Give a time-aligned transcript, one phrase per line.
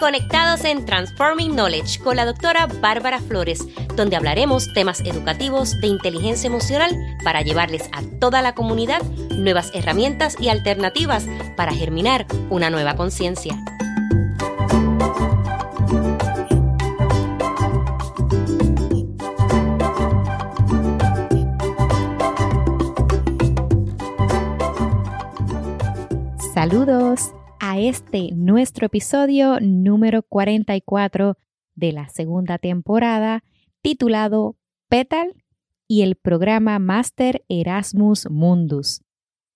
[0.00, 3.66] Conectados en Transforming Knowledge con la doctora Bárbara Flores,
[3.96, 10.36] donde hablaremos temas educativos de inteligencia emocional para llevarles a toda la comunidad nuevas herramientas
[10.40, 13.62] y alternativas para germinar una nueva conciencia.
[26.54, 27.32] Saludos
[27.70, 31.38] a este nuestro episodio número 44
[31.76, 33.44] de la segunda temporada
[33.80, 34.56] titulado
[34.88, 35.36] Petal
[35.86, 39.02] y el programa Master Erasmus Mundus.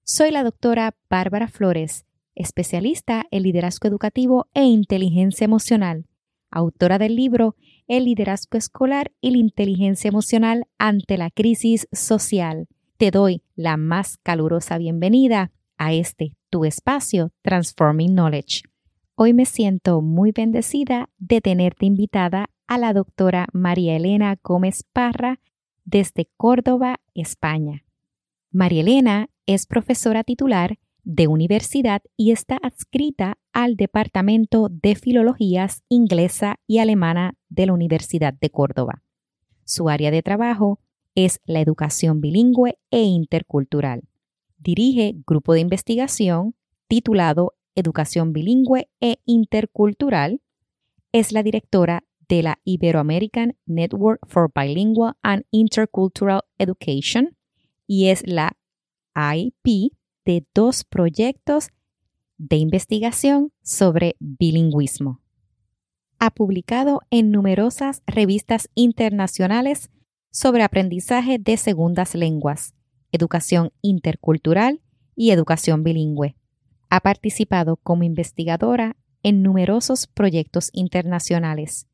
[0.04, 2.06] Soy la doctora Bárbara Flores,
[2.36, 6.06] especialista en liderazgo educativo e inteligencia emocional,
[6.52, 7.56] autora del libro
[7.88, 12.68] El liderazgo escolar y la inteligencia emocional ante la crisis social.
[12.96, 18.62] Te doy la más calurosa bienvenida a este tu espacio Transforming Knowledge.
[19.16, 25.40] Hoy me siento muy bendecida de tenerte invitada a la doctora María Elena Gómez Parra
[25.84, 27.82] desde Córdoba, España.
[28.52, 36.60] María Elena es profesora titular de universidad y está adscrita al Departamento de Filologías Inglesa
[36.68, 39.02] y Alemana de la Universidad de Córdoba.
[39.64, 40.78] Su área de trabajo
[41.16, 44.04] es la educación bilingüe e intercultural
[44.64, 46.56] dirige grupo de investigación
[46.88, 50.40] titulado Educación Bilingüe e Intercultural.
[51.12, 57.36] Es la directora de la Iberoamerican Network for Bilingual and Intercultural Education
[57.86, 58.56] y es la
[59.14, 59.92] IP
[60.24, 61.68] de dos proyectos
[62.38, 65.20] de investigación sobre bilingüismo.
[66.18, 69.90] Ha publicado en numerosas revistas internacionales
[70.30, 72.74] sobre aprendizaje de segundas lenguas,
[73.14, 74.80] educación intercultural
[75.14, 76.36] y educación bilingüe.
[76.90, 81.86] Ha participado como investigadora en numerosos proyectos internacionales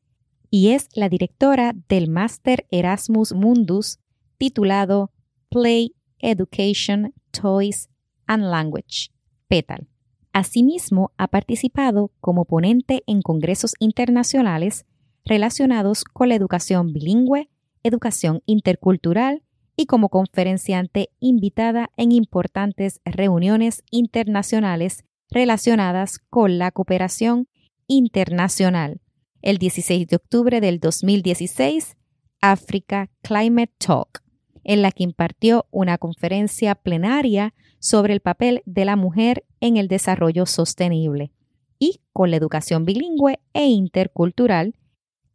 [0.49, 3.99] y es la directora del Máster Erasmus Mundus
[4.37, 5.11] titulado
[5.49, 7.89] Play, Education, Toys
[8.25, 9.11] and Language,
[9.47, 9.87] PETAL.
[10.33, 14.85] Asimismo, ha participado como ponente en congresos internacionales
[15.23, 17.49] relacionados con la educación bilingüe,
[17.83, 19.43] educación intercultural
[19.81, 27.47] y como conferenciante invitada en importantes reuniones internacionales relacionadas con la cooperación
[27.87, 29.01] internacional.
[29.41, 31.97] El 16 de octubre del 2016,
[32.41, 34.21] Africa Climate Talk,
[34.63, 39.87] en la que impartió una conferencia plenaria sobre el papel de la mujer en el
[39.87, 41.31] desarrollo sostenible
[41.79, 44.75] y con la educación bilingüe e intercultural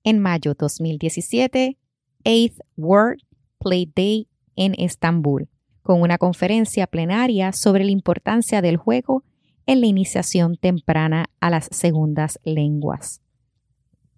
[0.05, 1.77] en mayo 2017,
[2.23, 3.23] 8th World
[3.59, 5.49] Play Day en Estambul,
[5.83, 9.23] con una conferencia plenaria sobre la importancia del juego
[9.67, 13.21] en la iniciación temprana a las segundas lenguas.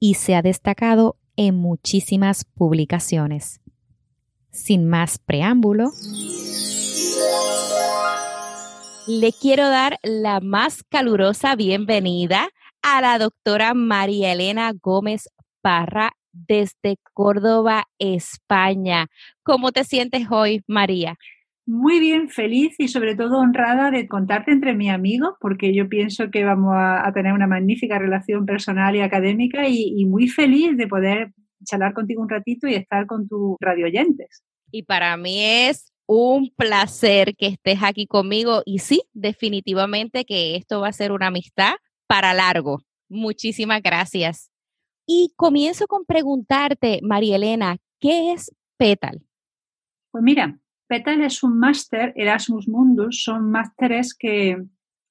[0.00, 3.60] Y se ha destacado en muchísimas publicaciones.
[4.50, 5.90] Sin más preámbulo,
[9.06, 12.48] le quiero dar la más calurosa bienvenida
[12.82, 15.28] a la doctora María Elena Gómez
[15.62, 19.06] Parra desde Córdoba, España.
[19.42, 21.16] ¿Cómo te sientes hoy, María?
[21.70, 26.30] Muy bien, feliz y sobre todo honrada de contarte entre mis amigos, porque yo pienso
[26.30, 31.32] que vamos a, tener una magnífica relación personal y académica y, muy feliz de poder
[31.66, 34.42] charlar contigo un ratito y estar con tus radioyentes.
[34.70, 40.80] Y para mí es un placer que estés aquí conmigo y sí, definitivamente que esto
[40.80, 41.74] va a ser una amistad
[42.06, 42.80] para largo.
[43.10, 44.50] Muchísimas gracias.
[45.10, 49.22] Y comienzo con preguntarte, María Elena, ¿qué es PETAL?
[50.10, 54.58] Pues mira, PETAL es un máster Erasmus Mundus, son másteres que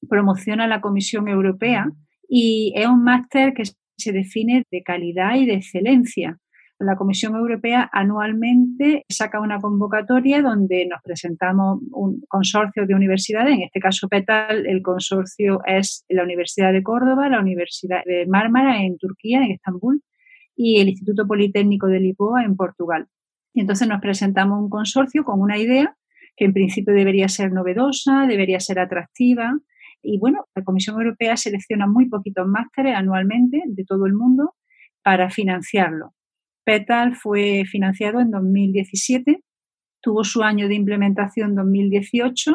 [0.07, 1.91] promociona la Comisión Europea
[2.29, 3.63] y es un máster que
[3.97, 6.37] se define de calidad y de excelencia.
[6.79, 13.63] La Comisión Europea anualmente saca una convocatoria donde nos presentamos un consorcio de universidades, en
[13.63, 18.97] este caso PETAL, el consorcio es la Universidad de Córdoba, la Universidad de Mármara en
[18.99, 20.03] Turquía, en Estambul,
[20.55, 23.07] y el Instituto Politécnico de Lisboa en Portugal.
[23.55, 25.95] Y entonces nos presentamos un consorcio con una idea
[26.35, 29.57] que en principio debería ser novedosa, debería ser atractiva.
[30.03, 34.53] Y bueno, la Comisión Europea selecciona muy poquitos másteres anualmente de todo el mundo
[35.01, 36.13] para financiarlo.
[36.67, 39.39] PETAL fue financiado en 2017,
[40.01, 42.51] tuvo su año de implementación en 2018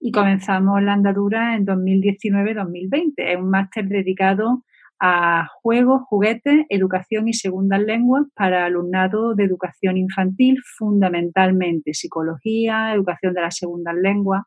[0.00, 3.12] y comenzamos la andadura en 2019-2020.
[3.16, 4.64] Es un máster dedicado
[5.00, 13.32] a juegos, juguetes, educación y segundas lenguas para alumnado de educación infantil, fundamentalmente psicología, educación
[13.32, 14.42] de las segundas lenguas.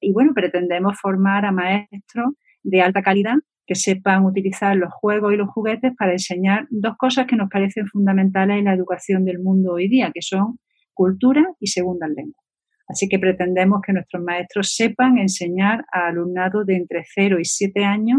[0.00, 2.32] Y bueno, pretendemos formar a maestros
[2.62, 3.36] de alta calidad
[3.66, 7.86] que sepan utilizar los juegos y los juguetes para enseñar dos cosas que nos parecen
[7.86, 10.58] fundamentales en la educación del mundo hoy día, que son
[10.92, 12.42] cultura y segundas lenguas.
[12.88, 17.84] Así que pretendemos que nuestros maestros sepan enseñar a alumnado de entre 0 y 7
[17.84, 18.18] años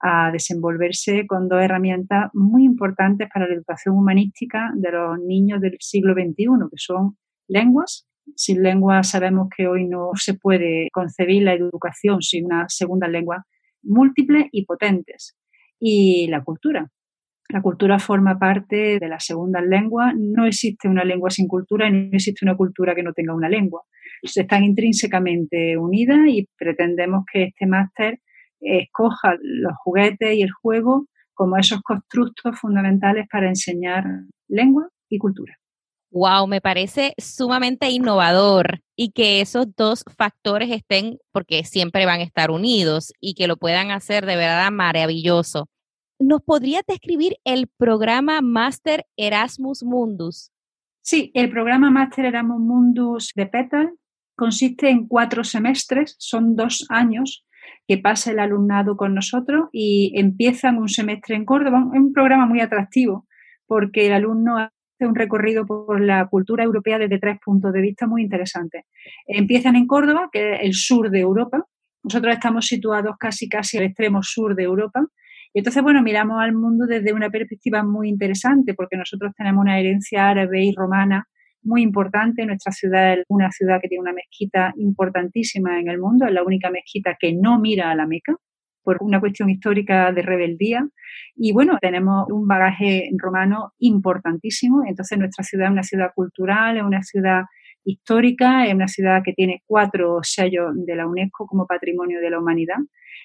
[0.00, 5.76] a desenvolverse con dos herramientas muy importantes para la educación humanística de los niños del
[5.80, 7.16] siglo XXI, que son
[7.48, 8.06] lenguas.
[8.36, 13.44] Sin lenguas sabemos que hoy no se puede concebir la educación sin una segunda lengua
[13.84, 15.36] múltiples y potentes.
[15.78, 16.90] Y la cultura.
[17.48, 20.12] La cultura forma parte de la segunda lengua.
[20.16, 23.48] No existe una lengua sin cultura y no existe una cultura que no tenga una
[23.48, 23.82] lengua.
[24.22, 28.20] Están intrínsecamente unidas y pretendemos que este máster
[28.60, 34.04] escoja los juguetes y el juego como esos constructos fundamentales para enseñar
[34.48, 35.58] lengua y cultura.
[36.14, 42.22] Wow, me parece sumamente innovador y que esos dos factores estén, porque siempre van a
[42.22, 45.66] estar unidos y que lo puedan hacer de verdad maravilloso.
[46.20, 50.52] ¿Nos podría describir el programa Master Erasmus Mundus?
[51.02, 53.90] Sí, el programa Master Erasmus Mundus de PETAL
[54.36, 57.44] consiste en cuatro semestres, son dos años
[57.88, 61.84] que pasa el alumnado con nosotros y empiezan un semestre en Córdoba.
[61.92, 63.26] Es un programa muy atractivo
[63.66, 64.70] porque el alumno
[65.00, 68.84] un recorrido por la cultura europea desde tres puntos de vista muy interesantes.
[69.26, 71.64] Empiezan en Córdoba, que es el sur de Europa.
[72.02, 75.04] Nosotros estamos situados casi casi al extremo sur de Europa.
[75.52, 79.78] Y entonces, bueno, miramos al mundo desde una perspectiva muy interesante, porque nosotros tenemos una
[79.78, 81.26] herencia árabe y romana
[81.62, 82.44] muy importante.
[82.44, 86.44] Nuestra ciudad es una ciudad que tiene una mezquita importantísima en el mundo, es la
[86.44, 88.36] única mezquita que no mira a la Meca
[88.84, 90.86] por una cuestión histórica de rebeldía.
[91.34, 94.82] Y bueno, tenemos un bagaje romano importantísimo.
[94.86, 97.42] Entonces, nuestra ciudad es una ciudad cultural, es una ciudad
[97.84, 102.38] histórica, es una ciudad que tiene cuatro sellos de la UNESCO como Patrimonio de la
[102.38, 102.78] Humanidad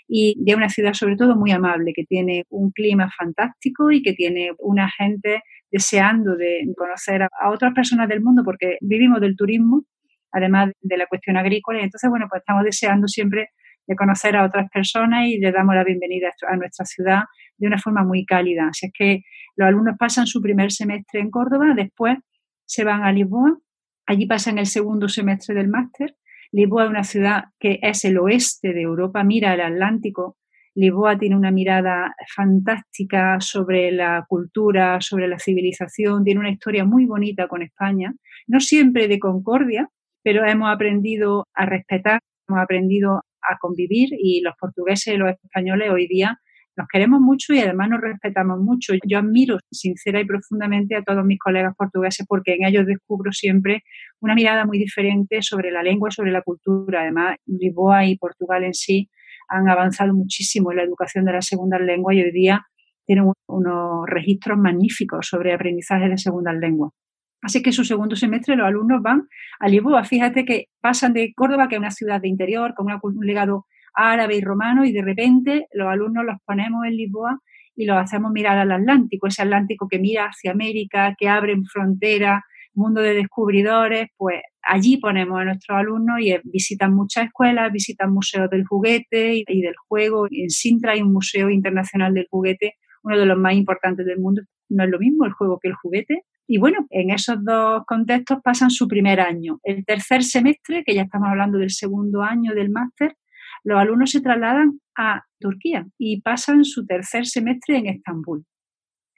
[0.09, 4.13] y es una ciudad sobre todo muy amable, que tiene un clima fantástico y que
[4.13, 9.83] tiene una gente deseando de conocer a otras personas del mundo porque vivimos del turismo,
[10.31, 11.81] además de la cuestión agrícola.
[11.81, 13.50] Entonces, bueno, pues estamos deseando siempre
[13.89, 17.24] de conocer a otras personas y le damos la bienvenida a nuestra ciudad
[17.57, 18.68] de una forma muy cálida.
[18.69, 19.24] Así es que
[19.56, 22.19] los alumnos pasan su primer semestre en Córdoba, después
[22.65, 23.57] se van a Lisboa,
[24.06, 26.15] allí pasan el segundo semestre del máster.
[26.51, 30.38] Lisboa es una ciudad que es el oeste de Europa, mira al Atlántico.
[30.75, 37.07] Lisboa tiene una mirada fantástica sobre la cultura, sobre la civilización, tiene una historia muy
[37.07, 38.13] bonita con España,
[38.45, 39.89] no siempre de concordia,
[40.24, 45.91] pero hemos aprendido a respetar, hemos aprendido a convivir y los portugueses y los españoles
[45.91, 46.39] hoy día
[46.80, 48.94] nos queremos mucho y además nos respetamos mucho.
[49.06, 53.83] Yo admiro sincera y profundamente a todos mis colegas portugueses porque en ellos descubro siempre
[54.21, 57.01] una mirada muy diferente sobre la lengua y sobre la cultura.
[57.01, 59.09] Además, Lisboa y Portugal en sí
[59.50, 62.65] han avanzado muchísimo en la educación de la segunda lengua y hoy día
[63.06, 66.92] tienen unos registros magníficos sobre aprendizaje de segunda lengua.
[67.41, 69.27] Así que su segundo semestre los alumnos van
[69.59, 70.03] a Lisboa.
[70.03, 74.36] Fíjate que pasan de Córdoba, que es una ciudad de interior, con un legado árabe
[74.36, 77.39] y romano, y de repente los alumnos los ponemos en Lisboa
[77.75, 82.41] y los hacemos mirar al Atlántico, ese Atlántico que mira hacia América, que abre fronteras,
[82.74, 88.50] mundo de descubridores, pues allí ponemos a nuestros alumnos y visitan muchas escuelas, visitan museos
[88.50, 90.27] del juguete y del juego.
[90.31, 94.42] En Sintra hay un museo internacional del juguete, uno de los más importantes del mundo.
[94.69, 98.39] No es lo mismo el juego que el juguete, y bueno, en esos dos contextos
[98.44, 99.59] pasan su primer año.
[99.61, 103.15] El tercer semestre, que ya estamos hablando del segundo año del máster,
[103.63, 108.45] los alumnos se trasladan a Turquía y pasan su tercer semestre en Estambul.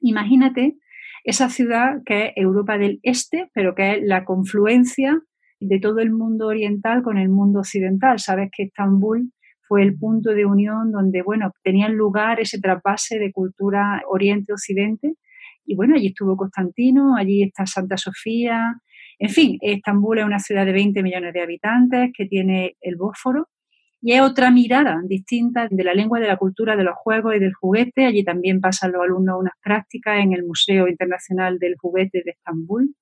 [0.01, 0.75] Imagínate
[1.23, 5.17] esa ciudad que es Europa del Este, pero que es la confluencia
[5.61, 8.19] de todo el mundo oriental con el mundo occidental.
[8.19, 9.31] Sabes que Estambul
[9.69, 15.15] fue el punto de unión donde, bueno, tenían lugar ese trasvase de cultura oriente-occidente
[15.65, 18.75] y bueno, allí estuvo Constantino, allí está Santa Sofía.
[19.19, 23.49] En fin, Estambul es una ciudad de 20 millones de habitantes que tiene el Bósforo
[24.01, 27.39] y es otra mirada distinta de la lengua, de la cultura, de los juegos y
[27.39, 28.05] del juguete.
[28.05, 32.95] Allí también pasan los alumnos unas prácticas en el Museo Internacional del Juguete de Estambul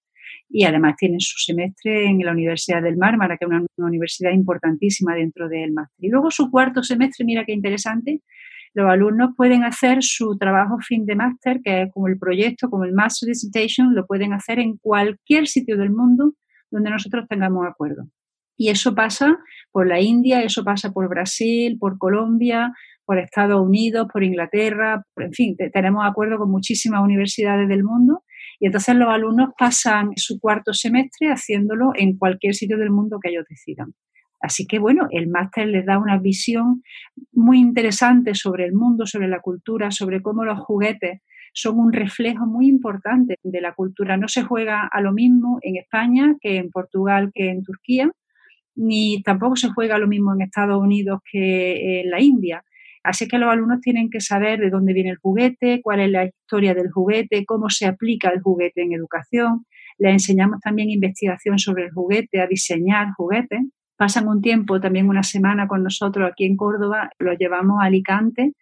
[0.49, 4.31] y además tienen su semestre en la Universidad del Mármara, que es una, una universidad
[4.31, 6.05] importantísima dentro del máster.
[6.05, 8.21] Y luego su cuarto semestre, mira qué interesante,
[8.73, 12.85] los alumnos pueden hacer su trabajo fin de máster, que es como el proyecto, como
[12.85, 16.33] el Master Dissertation, lo pueden hacer en cualquier sitio del mundo
[16.71, 18.07] donde nosotros tengamos acuerdo.
[18.55, 19.37] Y eso pasa
[19.71, 22.73] por la India, eso pasa por Brasil, por Colombia,
[23.05, 28.23] por Estados Unidos, por Inglaterra, en fin, tenemos acuerdo con muchísimas universidades del mundo
[28.59, 33.29] y entonces los alumnos pasan su cuarto semestre haciéndolo en cualquier sitio del mundo que
[33.31, 33.93] ellos decidan.
[34.41, 36.83] Así que bueno, el máster les da una visión
[37.33, 41.21] muy interesante sobre el mundo, sobre la cultura, sobre cómo los juguetes
[41.53, 44.17] son un reflejo muy importante de la cultura.
[44.17, 48.11] No se juega a lo mismo en España que en Portugal, que en Turquía,
[48.75, 52.63] ni tampoco se juega a lo mismo en Estados Unidos que en la India.
[53.03, 56.25] Así que los alumnos tienen que saber de dónde viene el juguete, cuál es la
[56.25, 59.65] historia del juguete, cómo se aplica el juguete en educación.
[59.97, 63.61] Les enseñamos también investigación sobre el juguete, a diseñar juguetes.
[63.99, 68.53] Pasan un tiempo, también una semana con nosotros aquí en Córdoba, los llevamos a Alicante,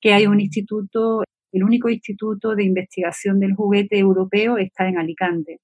[0.00, 1.22] que hay un instituto
[1.52, 5.60] el único instituto de investigación del juguete europeo está en Alicante.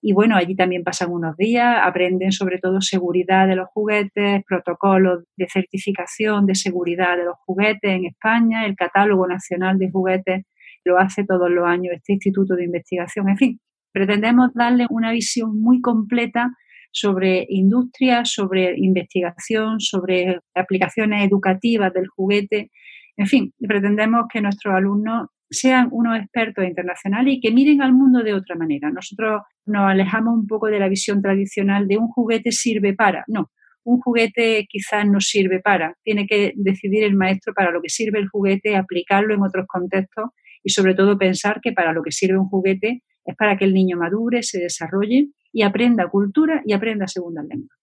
[0.00, 5.22] Y bueno, allí también pasan unos días, aprenden sobre todo seguridad de los juguetes, protocolos
[5.36, 10.44] de certificación de seguridad de los juguetes en España, el catálogo nacional de juguetes
[10.84, 13.28] lo hace todos los años este instituto de investigación.
[13.28, 13.60] En fin,
[13.92, 16.50] pretendemos darle una visión muy completa
[16.92, 22.70] sobre industria, sobre investigación, sobre aplicaciones educativas del juguete
[23.16, 28.22] en fin, pretendemos que nuestros alumnos sean unos expertos internacionales y que miren al mundo
[28.22, 28.90] de otra manera.
[28.90, 33.24] Nosotros nos alejamos un poco de la visión tradicional de un juguete sirve para.
[33.28, 33.50] No,
[33.84, 35.94] un juguete quizás no sirve para.
[36.02, 40.30] Tiene que decidir el maestro para lo que sirve el juguete, aplicarlo en otros contextos
[40.64, 43.74] y sobre todo pensar que para lo que sirve un juguete es para que el
[43.74, 47.76] niño madure, se desarrolle y aprenda cultura y aprenda segunda lengua.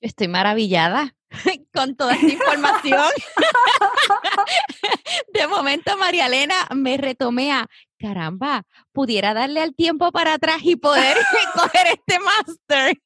[0.00, 1.14] Estoy maravillada
[1.74, 3.06] con toda esta información.
[5.34, 7.66] de momento, María Elena, me retomé a,
[7.98, 11.16] caramba, pudiera darle al tiempo para atrás y poder
[11.54, 12.96] coger este máster.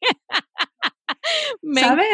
[1.75, 2.07] ¿Sabes,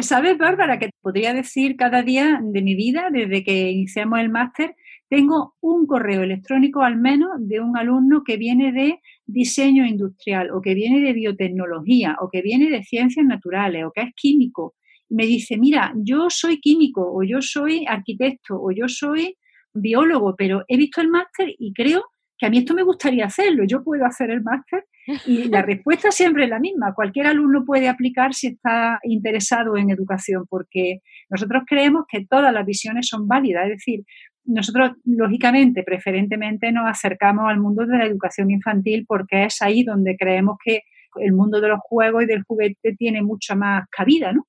[0.00, 4.76] ¿Sabes, Bárbara, que podría decir cada día de mi vida, desde que iniciamos el máster,
[5.14, 10.60] tengo un correo electrónico al menos de un alumno que viene de diseño industrial o
[10.60, 14.74] que viene de biotecnología o que viene de ciencias naturales o que es químico.
[15.08, 19.36] me dice, mira, yo soy químico o yo soy arquitecto o yo soy
[19.72, 22.02] biólogo, pero he visto el máster y creo
[22.36, 24.84] que a mí esto me gustaría hacerlo, yo puedo hacer el máster
[25.26, 26.92] y la respuesta siempre es la misma.
[26.92, 32.66] Cualquier alumno puede aplicar si está interesado en educación, porque nosotros creemos que todas las
[32.66, 33.66] visiones son válidas.
[33.66, 34.04] Es decir,
[34.44, 40.16] nosotros, lógicamente, preferentemente nos acercamos al mundo de la educación infantil porque es ahí donde
[40.16, 40.82] creemos que
[41.16, 44.46] el mundo de los juegos y del juguete tiene mucha más cabida, ¿no?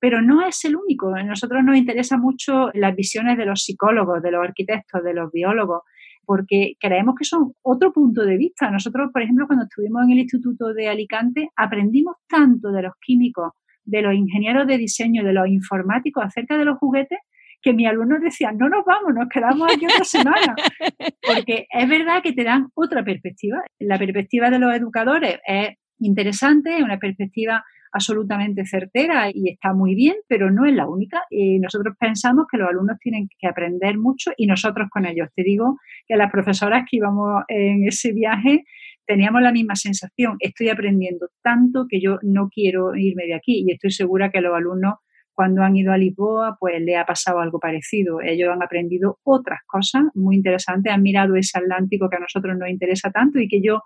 [0.00, 1.14] Pero no es el único.
[1.14, 5.30] A nosotros nos interesa mucho las visiones de los psicólogos, de los arquitectos, de los
[5.32, 5.82] biólogos,
[6.24, 8.70] porque creemos que son otro punto de vista.
[8.70, 13.52] Nosotros, por ejemplo, cuando estuvimos en el Instituto de Alicante, aprendimos tanto de los químicos,
[13.84, 17.18] de los ingenieros de diseño, de los informáticos acerca de los juguetes,
[17.62, 20.54] que mis alumnos decían, no nos vamos, nos quedamos aquí otra semana.
[21.26, 23.62] Porque es verdad que te dan otra perspectiva.
[23.78, 29.94] La perspectiva de los educadores es interesante, es una perspectiva absolutamente certera y está muy
[29.94, 31.22] bien, pero no es la única.
[31.30, 35.28] Y nosotros pensamos que los alumnos tienen que aprender mucho y nosotros con ellos.
[35.34, 38.64] Te digo que las profesoras que íbamos en ese viaje
[39.06, 40.36] teníamos la misma sensación.
[40.38, 44.54] Estoy aprendiendo tanto que yo no quiero irme de aquí y estoy segura que los
[44.54, 44.96] alumnos
[45.38, 48.20] cuando han ido a Lisboa, pues le ha pasado algo parecido.
[48.20, 52.68] Ellos han aprendido otras cosas muy interesantes, han mirado ese Atlántico que a nosotros nos
[52.68, 53.82] interesa tanto y que yo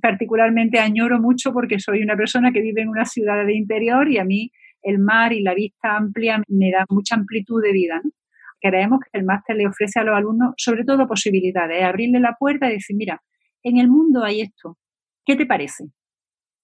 [0.00, 4.16] particularmente añoro mucho porque soy una persona que vive en una ciudad de interior y
[4.16, 8.00] a mí el mar y la vista amplia me da mucha amplitud de vida.
[8.58, 12.70] Creemos que el máster le ofrece a los alumnos sobre todo posibilidades, abrirle la puerta
[12.70, 13.20] y decir, mira,
[13.62, 14.78] en el mundo hay esto,
[15.26, 15.84] ¿qué te parece?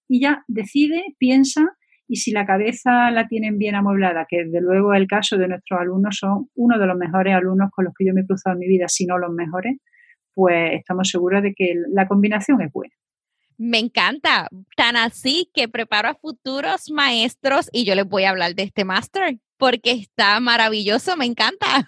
[0.09, 1.77] Y ya decide, piensa
[2.11, 5.79] y si la cabeza la tienen bien amueblada, que desde luego el caso de nuestros
[5.79, 8.59] alumnos son uno de los mejores alumnos con los que yo me he cruzado en
[8.59, 9.77] mi vida, si no los mejores,
[10.33, 12.93] pues estamos seguros de que la combinación es buena.
[13.57, 18.55] Me encanta, tan así que preparo a futuros maestros y yo les voy a hablar
[18.55, 21.87] de este máster porque está maravilloso, me encanta.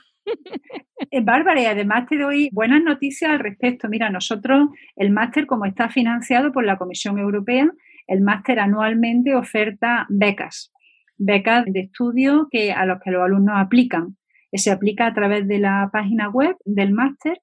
[1.22, 3.90] Bárbara, y además te doy buenas noticias al respecto.
[3.90, 7.70] Mira, nosotros, el máster, como está financiado por la Comisión Europea,
[8.08, 10.72] el máster anualmente oferta becas,
[11.18, 14.18] becas de estudio que, a los que los alumnos aplican.
[14.52, 17.40] Se aplica a través de la página web del máster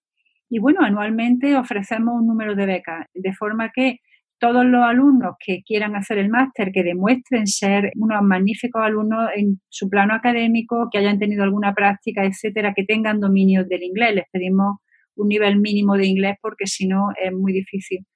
[0.48, 3.98] y bueno, anualmente ofrecemos un número de becas, de forma que
[4.40, 9.60] todos los alumnos que quieran hacer el máster, que demuestren ser unos magníficos alumnos en
[9.68, 14.14] su plano académico, que hayan tenido alguna práctica, etcétera, que tengan dominio del inglés.
[14.14, 14.78] Les pedimos
[15.14, 18.06] un nivel mínimo de inglés porque si no es muy difícil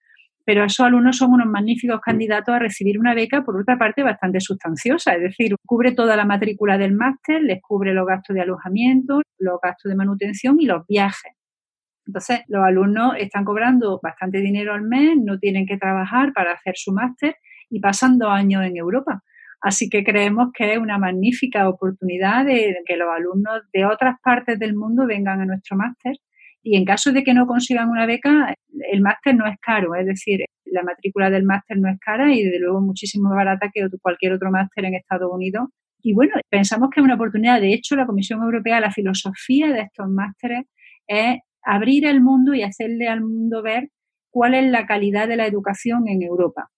[0.44, 4.40] pero esos alumnos son unos magníficos candidatos a recibir una beca, por otra parte, bastante
[4.40, 9.22] sustanciosa, es decir, cubre toda la matrícula del máster, les cubre los gastos de alojamiento,
[9.38, 11.32] los gastos de manutención y los viajes.
[12.06, 16.74] Entonces, los alumnos están cobrando bastante dinero al mes, no tienen que trabajar para hacer
[16.76, 17.36] su máster
[17.70, 19.22] y pasan dos años en Europa.
[19.62, 24.58] Así que creemos que es una magnífica oportunidad de que los alumnos de otras partes
[24.58, 26.16] del mundo vengan a nuestro máster
[26.64, 28.54] y en caso de que no consigan una beca,
[28.90, 32.42] el máster no es caro, es decir, la matrícula del máster no es cara y
[32.42, 35.68] desde luego muchísimo más barata que cualquier otro máster en Estados Unidos.
[36.02, 37.60] Y bueno, pensamos que es una oportunidad.
[37.60, 40.64] De hecho, la Comisión Europea, la filosofía de estos másteres
[41.06, 43.90] es abrir el mundo y hacerle al mundo ver
[44.30, 46.70] cuál es la calidad de la educación en Europa.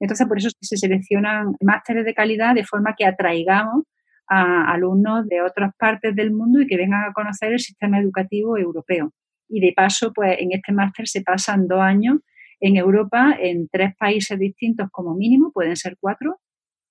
[0.00, 3.84] Entonces, por eso se seleccionan másteres de calidad de forma que atraigamos
[4.26, 8.56] a alumnos de otras partes del mundo y que vengan a conocer el sistema educativo
[8.56, 9.12] europeo
[9.48, 12.18] y de paso, pues en este máster se pasan dos años
[12.60, 16.38] en Europa, en tres países distintos como mínimo, pueden ser cuatro,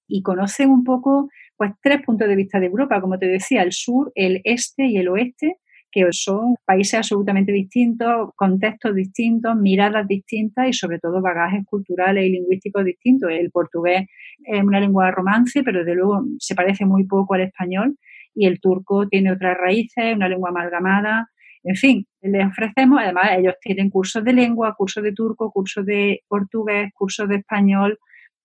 [0.07, 3.71] y conocen un poco, pues tres puntos de vista de Europa, como te decía, el
[3.71, 5.57] sur, el este y el oeste,
[5.91, 12.31] que son países absolutamente distintos, contextos distintos, miradas distintas y sobre todo bagajes culturales y
[12.31, 13.29] lingüísticos distintos.
[13.31, 14.07] El portugués
[14.43, 17.95] es una lengua romance, pero de luego se parece muy poco al español
[18.33, 21.29] y el turco tiene otras raíces, una lengua amalgamada,
[21.63, 26.21] en fin, les ofrecemos, además ellos tienen cursos de lengua, cursos de turco, cursos de
[26.27, 27.97] portugués, cursos de español.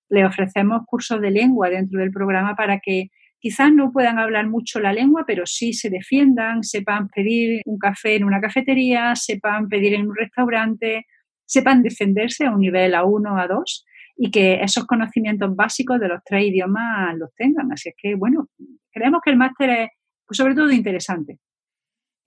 [0.09, 3.09] Les ofrecemos cursos de lengua dentro del programa para que
[3.41, 8.17] quizás no puedan hablar mucho la lengua, pero sí se defiendan, sepan pedir un café
[8.17, 11.07] en una cafetería, sepan pedir en un restaurante,
[11.45, 13.85] sepan defenderse a un nivel A1, A2
[14.17, 17.73] y que esos conocimientos básicos de los tres idiomas los tengan.
[17.73, 18.49] Así es que, bueno,
[18.93, 19.89] creemos que el máster es
[20.27, 21.39] pues, sobre todo interesante.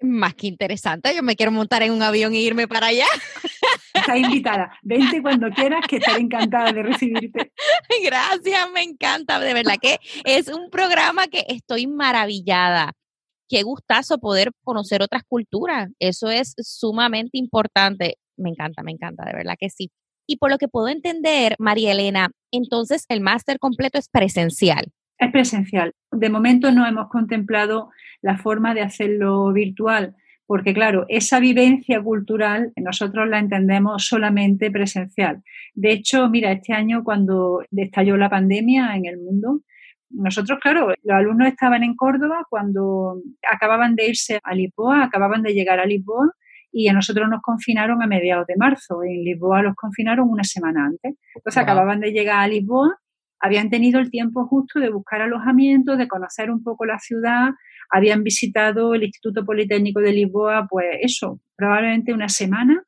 [0.02, 3.06] Más que interesante, yo me quiero montar en un avión e irme para allá.
[3.94, 4.72] Estás invitada.
[4.82, 7.52] Vente cuando quieras, que estaré encantada de recibirte.
[8.04, 9.40] Gracias, me encanta.
[9.40, 12.94] De verdad que es un programa que estoy maravillada.
[13.48, 15.90] Qué gustazo poder conocer otras culturas.
[16.00, 18.18] Eso es sumamente importante.
[18.38, 19.92] Me encanta, me encanta, de verdad que sí.
[20.28, 24.86] Y por lo que puedo entender, María Elena, entonces el máster completo es presencial.
[25.22, 25.94] Es presencial.
[26.12, 27.92] De momento no hemos contemplado
[28.24, 30.16] la forma de hacerlo virtual,
[30.48, 35.44] porque claro, esa vivencia cultural nosotros la entendemos solamente presencial.
[35.76, 39.62] De hecho, mira, este año cuando estalló la pandemia en el mundo,
[40.10, 45.54] nosotros, claro, los alumnos estaban en Córdoba cuando acababan de irse a Lisboa, acababan de
[45.54, 46.32] llegar a Lisboa
[46.72, 49.04] y a nosotros nos confinaron a mediados de marzo.
[49.04, 51.14] En Lisboa los confinaron una semana antes.
[51.36, 53.01] Entonces acababan de llegar a Lisboa
[53.42, 57.50] habían tenido el tiempo justo de buscar alojamiento, de conocer un poco la ciudad,
[57.90, 62.84] habían visitado el Instituto Politécnico de Lisboa, pues eso, probablemente una semana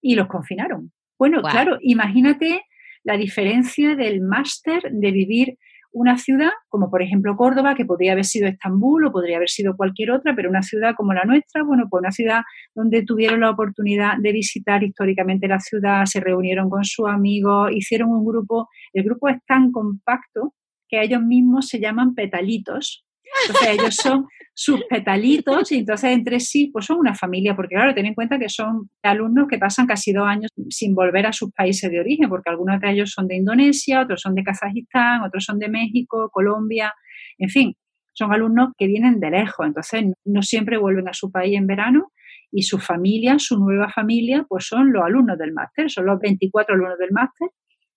[0.00, 0.92] y los confinaron.
[1.18, 2.62] Bueno, claro, imagínate
[3.02, 5.58] la diferencia del máster de vivir
[5.96, 9.76] una ciudad, como por ejemplo Córdoba, que podría haber sido Estambul o podría haber sido
[9.76, 12.42] cualquier otra, pero una ciudad como la nuestra, bueno, pues una ciudad
[12.74, 18.10] donde tuvieron la oportunidad de visitar históricamente la ciudad, se reunieron con sus amigos, hicieron
[18.10, 20.52] un grupo, el grupo es tan compacto
[20.86, 23.05] que ellos mismos se llaman petalitos,
[23.42, 24.26] entonces ellos son
[24.58, 28.38] sus petalitos y entonces entre sí pues son una familia, porque claro, ten en cuenta
[28.38, 32.28] que son alumnos que pasan casi dos años sin volver a sus países de origen,
[32.28, 36.30] porque algunos de ellos son de Indonesia, otros son de Kazajistán, otros son de México,
[36.32, 36.92] Colombia,
[37.38, 37.74] en fin,
[38.14, 42.12] son alumnos que vienen de lejos, entonces no siempre vuelven a su país en verano
[42.50, 46.74] y su familia, su nueva familia, pues son los alumnos del máster, son los 24
[46.74, 47.48] alumnos del máster.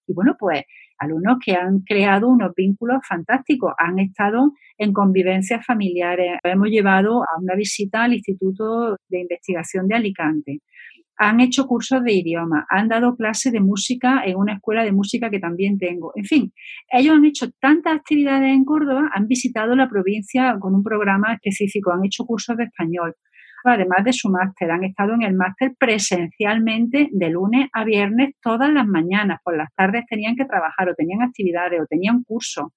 [0.07, 0.63] Y bueno, pues
[0.99, 6.37] alumnos que han creado unos vínculos fantásticos, han estado en convivencias familiares.
[6.43, 10.59] Hemos llevado a una visita al Instituto de Investigación de Alicante.
[11.17, 15.29] Han hecho cursos de idioma, han dado clases de música en una escuela de música
[15.29, 16.13] que también tengo.
[16.15, 16.53] En fin,
[16.89, 21.91] ellos han hecho tantas actividades en Córdoba, han visitado la provincia con un programa específico,
[21.91, 23.15] han hecho cursos de español,
[23.63, 24.71] además de su máster.
[24.71, 29.39] Han estado en el máster presencialmente de lunes a viernes todas las mañanas.
[29.43, 32.67] Por las tardes tenían que trabajar o tenían actividades o tenían cursos.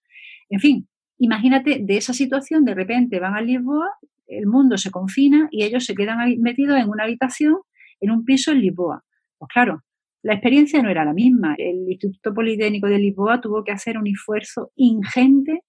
[0.49, 3.89] En fin, imagínate de esa situación, de repente van a Lisboa,
[4.27, 7.57] el mundo se confina y ellos se quedan metidos en una habitación,
[8.01, 9.03] en un piso en Lisboa.
[9.39, 9.83] Pues claro,
[10.23, 11.55] la experiencia no era la misma.
[11.59, 15.63] El Instituto Politécnico de Lisboa tuvo que hacer un esfuerzo ingente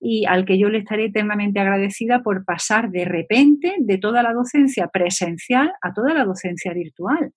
[0.00, 4.32] y al que yo le estaré eternamente agradecida por pasar de repente de toda la
[4.32, 7.32] docencia presencial a toda la docencia virtual.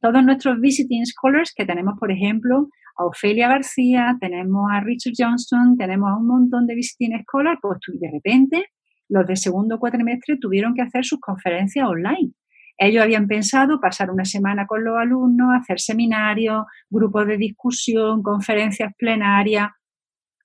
[0.00, 5.76] Todos nuestros visiting scholars que tenemos, por ejemplo, a Ofelia García, tenemos a Richard Johnston,
[5.76, 8.66] tenemos a un montón de visiting scholars, pues de repente
[9.08, 12.32] los de segundo cuatrimestre tuvieron que hacer sus conferencias online.
[12.78, 18.92] Ellos habían pensado pasar una semana con los alumnos, hacer seminarios, grupos de discusión, conferencias
[18.96, 19.68] plenarias.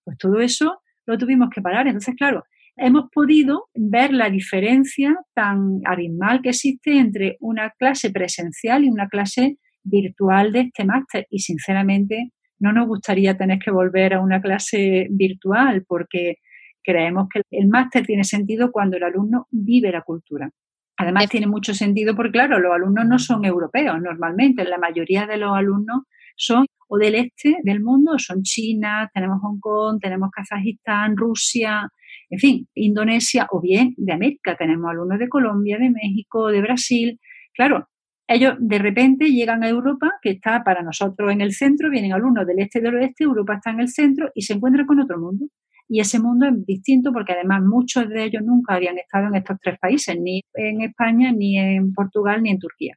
[0.04, 1.88] Pues todo eso lo tuvimos que parar.
[1.88, 2.44] Entonces, claro,
[2.76, 9.08] hemos podido ver la diferencia tan abismal que existe entre una clase presencial y una
[9.08, 11.28] clase virtual de este máster.
[11.30, 16.36] Y sinceramente, no nos gustaría tener que volver a una clase virtual porque
[16.84, 20.50] creemos que el máster tiene sentido cuando el alumno vive la cultura.
[20.98, 24.64] Además, tiene mucho sentido porque, claro, los alumnos no son europeos normalmente.
[24.64, 26.04] La mayoría de los alumnos
[26.38, 31.90] son o del este del mundo, son China, tenemos Hong Kong, tenemos Kazajistán, Rusia,
[32.30, 34.56] en fin, Indonesia o bien de América.
[34.58, 37.20] Tenemos alumnos de Colombia, de México, de Brasil.
[37.54, 37.88] Claro,
[38.28, 42.48] ellos de repente llegan a Europa, que está para nosotros en el centro, vienen alumnos
[42.48, 45.20] del este y del oeste, Europa está en el centro y se encuentran con otro
[45.20, 45.48] mundo.
[45.88, 49.58] Y ese mundo es distinto porque además muchos de ellos nunca habían estado en estos
[49.62, 52.96] tres países, ni en España, ni en Portugal, ni en Turquía.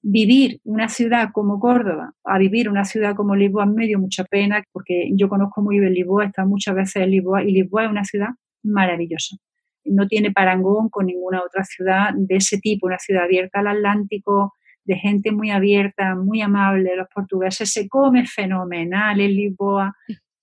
[0.00, 4.62] Vivir una ciudad como Córdoba a vivir una ciudad como Lisboa me dio mucha pena
[4.72, 7.90] porque yo conozco muy bien Lisboa, he estado muchas veces en Lisboa y Lisboa es
[7.90, 8.28] una ciudad
[8.62, 9.36] maravillosa.
[9.84, 14.54] No tiene parangón con ninguna otra ciudad de ese tipo, una ciudad abierta al Atlántico,
[14.88, 16.96] de gente muy abierta, muy amable.
[16.96, 19.94] Los portugueses se come fenomenal en Lisboa.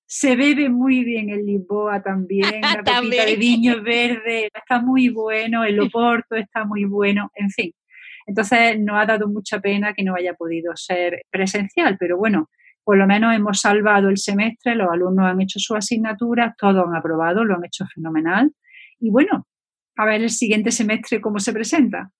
[0.05, 5.63] Se bebe muy bien en Lisboa también, la copita de viño verde está muy bueno,
[5.63, 7.71] el Oporto está muy bueno, en fin.
[8.25, 12.49] Entonces nos ha dado mucha pena que no haya podido ser presencial, pero bueno,
[12.83, 16.95] por lo menos hemos salvado el semestre, los alumnos han hecho su asignatura, todos han
[16.95, 18.51] aprobado, lo han hecho fenomenal.
[18.99, 19.47] Y bueno,
[19.97, 22.11] a ver el siguiente semestre cómo se presenta.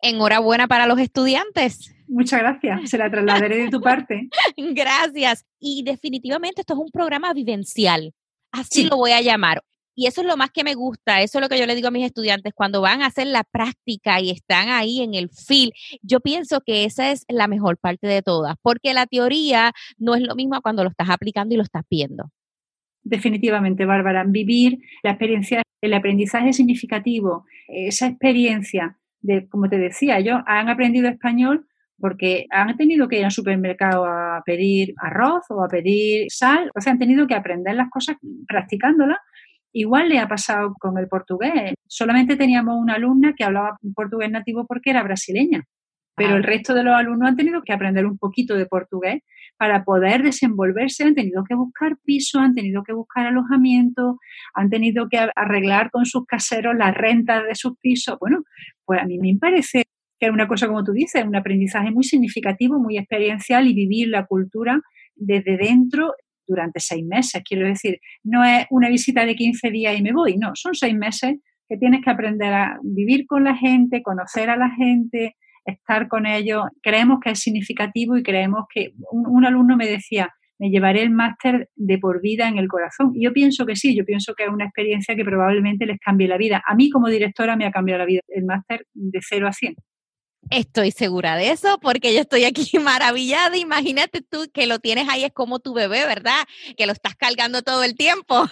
[0.00, 1.94] Enhorabuena para los estudiantes.
[2.06, 4.28] Muchas gracias, se la trasladaré de tu parte.
[4.56, 5.44] gracias.
[5.58, 8.12] Y definitivamente esto es un programa vivencial,
[8.52, 9.62] así lo voy a llamar.
[9.94, 11.88] Y eso es lo más que me gusta, eso es lo que yo le digo
[11.88, 15.72] a mis estudiantes cuando van a hacer la práctica y están ahí en el feel.
[16.02, 20.22] Yo pienso que esa es la mejor parte de todas, porque la teoría no es
[20.22, 22.30] lo mismo cuando lo estás aplicando y lo estás viendo.
[23.02, 30.40] Definitivamente, Bárbara, vivir la experiencia, el aprendizaje significativo, esa experiencia de, como te decía, ellos
[30.46, 31.66] han aprendido español
[31.98, 36.80] porque han tenido que ir al supermercado a pedir arroz o a pedir sal, o
[36.80, 38.16] sea, han tenido que aprender las cosas
[38.48, 39.18] practicándolas.
[39.76, 41.74] Igual le ha pasado con el portugués.
[41.88, 45.64] Solamente teníamos una alumna que hablaba portugués nativo porque era brasileña,
[46.14, 49.22] pero el resto de los alumnos han tenido que aprender un poquito de portugués
[49.56, 54.18] para poder desenvolverse, han tenido que buscar piso, han tenido que buscar alojamiento,
[54.54, 58.16] han tenido que arreglar con sus caseros las rentas de sus pisos.
[58.20, 58.44] Bueno,
[58.84, 59.84] pues a mí me parece
[60.20, 64.08] que es una cosa, como tú dices, un aprendizaje muy significativo, muy experiencial y vivir
[64.08, 64.80] la cultura
[65.16, 66.12] desde dentro
[66.46, 67.42] durante seis meses.
[67.44, 70.94] Quiero decir, no es una visita de 15 días y me voy, no, son seis
[70.94, 71.36] meses
[71.68, 76.26] que tienes que aprender a vivir con la gente, conocer a la gente, estar con
[76.26, 76.64] ellos.
[76.82, 81.68] Creemos que es significativo y creemos que un, alumno me decía, me llevaré el máster
[81.74, 83.12] de por vida en el corazón.
[83.14, 86.28] Y yo pienso que sí, yo pienso que es una experiencia que probablemente les cambie
[86.28, 86.62] la vida.
[86.66, 89.74] A mí como directora me ha cambiado la vida el máster de 0 a 100.
[90.50, 93.56] Estoy segura de eso porque yo estoy aquí maravillada.
[93.56, 96.44] Imagínate tú que lo tienes ahí, es como tu bebé, ¿verdad?
[96.76, 98.46] Que lo estás cargando todo el tiempo.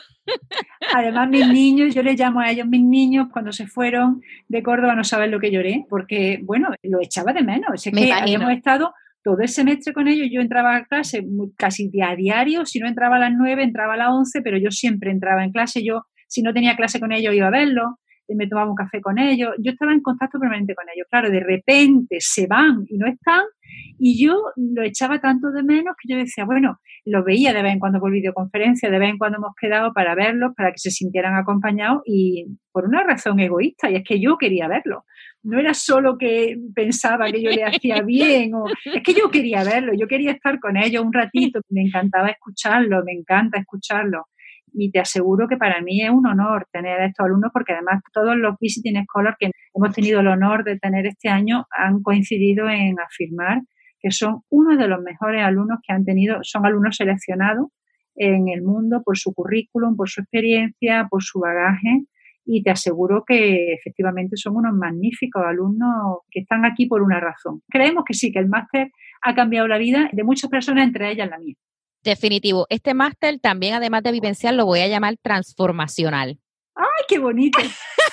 [0.95, 4.95] Además, mis niños, yo les llamo a ellos mis niños, cuando se fueron de Córdoba
[4.95, 7.87] no saben lo que lloré, porque, bueno, lo echaba de menos.
[7.87, 11.25] Es que habíamos estado todo el semestre con ellos, yo entraba a clase
[11.57, 14.71] casi a diario, si no entraba a las nueve, entraba a las once, pero yo
[14.71, 18.47] siempre entraba en clase, yo si no tenía clase con ellos iba a verlo, me
[18.47, 21.07] tomaba un café con ellos, yo estaba en contacto permanente con ellos.
[21.11, 23.43] Claro, de repente se van y no están,
[23.99, 27.73] y yo lo echaba tanto de menos que yo decía, bueno, los veía de vez
[27.73, 30.91] en cuando por videoconferencia, de vez en cuando hemos quedado para verlos, para que se
[30.91, 35.03] sintieran acompañados y por una razón egoísta, y es que yo quería verlos.
[35.43, 39.65] No era solo que pensaba que yo le hacía bien, o, es que yo quería
[39.65, 44.27] verlo, yo quería estar con ellos un ratito, me encantaba escucharlo, me encanta escucharlo
[44.75, 48.03] y te aseguro que para mí es un honor tener a estos alumnos porque además
[48.13, 52.69] todos los visiting scholars que hemos tenido el honor de tener este año han coincidido
[52.69, 53.63] en afirmar
[54.01, 57.69] que son uno de los mejores alumnos que han tenido, son alumnos seleccionados
[58.17, 62.05] en el mundo por su currículum, por su experiencia, por su bagaje
[62.45, 67.63] y te aseguro que efectivamente son unos magníficos alumnos que están aquí por una razón.
[67.71, 68.91] Creemos que sí, que el máster
[69.23, 71.55] ha cambiado la vida de muchas personas, entre ellas la mía.
[72.03, 72.67] Definitivo.
[72.69, 76.39] Este máster también, además de vivencial, lo voy a llamar transformacional.
[76.75, 77.59] ¡Ay, qué bonito!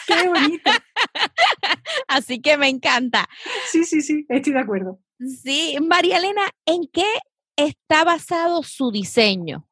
[0.08, 0.71] ¡Qué bonito!
[2.08, 3.28] Así que me encanta.
[3.71, 4.99] Sí, sí, sí, estoy de acuerdo.
[5.19, 7.06] Sí, María Elena, ¿en qué
[7.56, 9.65] está basado su diseño?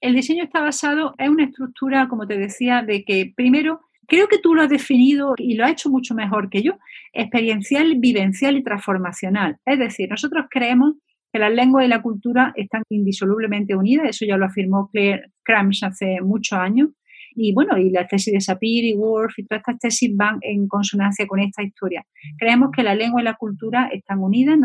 [0.00, 4.38] El diseño está basado en una estructura, como te decía, de que primero, creo que
[4.38, 6.72] tú lo has definido y lo has hecho mucho mejor que yo,
[7.12, 9.58] experiencial, vivencial y transformacional.
[9.64, 10.94] Es decir, nosotros creemos
[11.36, 15.84] que la lengua y la cultura están indisolublemente unidas, eso ya lo afirmó Claire Cramsh
[15.84, 16.88] hace muchos años,
[17.34, 20.66] y bueno, y la tesis de Sapir y Worf y todas estas tesis van en
[20.66, 22.06] consonancia con esta historia.
[22.38, 24.60] Creemos que la lengua y la cultura están unidas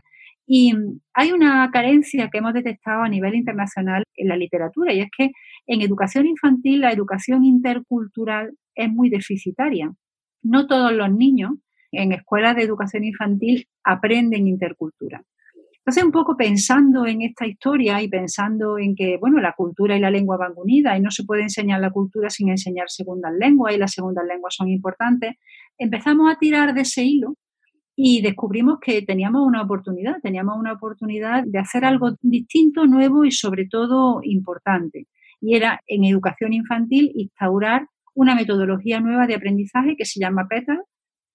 [0.48, 0.74] Y
[1.14, 5.32] hay una carencia que hemos detectado a nivel internacional en la literatura y es que
[5.68, 9.92] en educación infantil la educación intercultural es muy deficitaria.
[10.42, 11.52] No todos los niños
[11.92, 15.22] en escuelas de educación infantil aprenden intercultura.
[15.82, 20.00] Entonces, un poco pensando en esta historia y pensando en que, bueno, la cultura y
[20.00, 23.74] la lengua van unidas y no se puede enseñar la cultura sin enseñar segundas lenguas
[23.74, 25.38] y las segundas lenguas son importantes,
[25.80, 27.36] empezamos a tirar de ese hilo
[27.96, 33.32] y descubrimos que teníamos una oportunidad, teníamos una oportunidad de hacer algo distinto, nuevo y
[33.32, 35.08] sobre todo importante.
[35.39, 40.80] Y era en educación infantil instaurar una metodología nueva de aprendizaje que se llama PETA,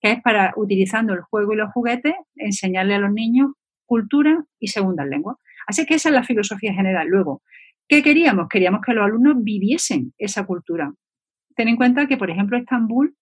[0.01, 3.51] que es para, utilizando el juego y los juguetes, enseñarle a los niños
[3.87, 5.37] cultura y segundas lenguas.
[5.67, 7.09] Así que esa es la filosofía general.
[7.09, 7.43] Luego,
[7.89, 8.49] ¿qué queríamos?
[8.49, 10.93] Queríamos que los alumnos viviesen esa cultura.
[11.57, 13.17] Ten en cuenta que, por ejemplo, Estambul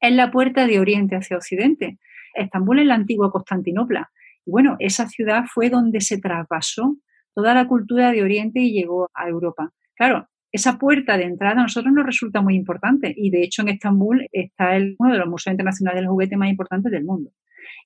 [0.00, 1.98] es la puerta de Oriente hacia Occidente.
[2.34, 4.10] Estambul es la antigua Constantinopla.
[4.46, 6.96] Y bueno, esa ciudad fue donde se traspasó
[7.34, 9.70] toda la cultura de Oriente y llegó a Europa.
[9.94, 13.70] Claro, esa puerta de entrada a nosotros nos resulta muy importante y de hecho en
[13.70, 17.30] Estambul está uno de los museos internacionales del juguete más importantes del mundo.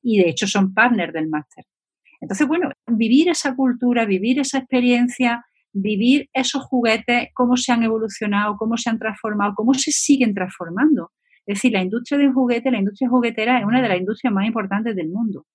[0.03, 1.65] Y de hecho son partners del máster.
[2.21, 8.57] Entonces, bueno, vivir esa cultura, vivir esa experiencia, vivir esos juguetes, cómo se han evolucionado,
[8.57, 11.13] cómo se han transformado, cómo se siguen transformando.
[11.47, 14.47] Es decir, la industria del juguete, la industria juguetera es una de las industrias más
[14.47, 15.47] importantes del mundo.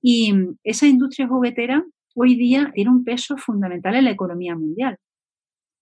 [0.00, 4.98] Y esa industria juguetera hoy día tiene un peso fundamental en la economía mundial.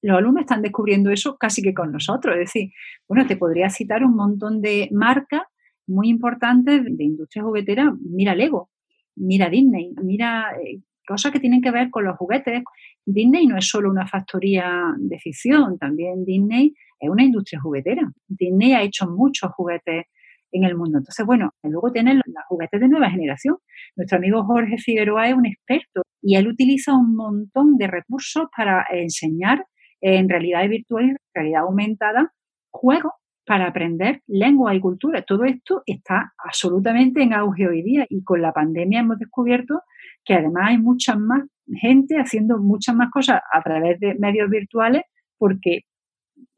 [0.03, 2.35] Los alumnos están descubriendo eso casi que con nosotros.
[2.35, 2.73] Es decir,
[3.07, 5.43] bueno, te podría citar un montón de marcas
[5.87, 7.95] muy importantes de industria juguetera.
[8.01, 8.71] Mira Lego,
[9.17, 12.63] mira Disney, mira eh, cosas que tienen que ver con los juguetes.
[13.05, 18.11] Disney no es solo una factoría de ficción, también Disney es una industria juguetera.
[18.29, 20.05] Disney ha hecho muchos juguetes
[20.53, 20.99] en el mundo.
[20.99, 23.57] Entonces, bueno, luego tienen los juguetes de nueva generación.
[23.97, 28.85] Nuestro amigo Jorge Figueroa es un experto y él utiliza un montón de recursos para
[28.91, 29.65] enseñar
[30.01, 32.33] en realidad virtual y realidad aumentada
[32.71, 33.13] juegos
[33.51, 35.23] para aprender lengua y cultura.
[35.23, 39.83] Todo esto está absolutamente en auge hoy día y con la pandemia hemos descubierto
[40.25, 41.43] que además hay mucha más
[41.75, 45.03] gente haciendo muchas más cosas a través de medios virtuales
[45.37, 45.81] porque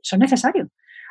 [0.02, 0.68] son necesarios.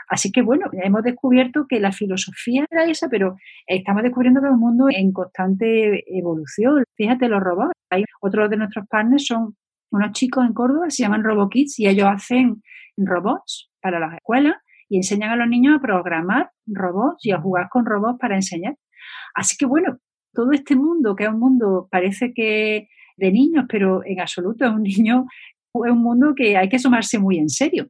[0.07, 4.53] Así que bueno, hemos descubierto que la filosofía era esa, pero estamos descubriendo que es
[4.53, 6.83] un mundo en constante evolución.
[6.95, 7.71] Fíjate los robots.
[7.89, 9.55] Hay otros de nuestros partners son
[9.89, 12.61] unos chicos en Córdoba, se llaman RoboKids y ellos hacen
[12.97, 14.57] robots para las escuelas
[14.91, 18.75] y enseñan a los niños a programar robots y a jugar con robots para enseñar.
[19.33, 19.99] Así que bueno,
[20.33, 24.71] todo este mundo, que es un mundo, parece que de niños, pero en absoluto es
[24.71, 25.27] un niño,
[25.73, 27.87] es un mundo que hay que sumarse muy en serio.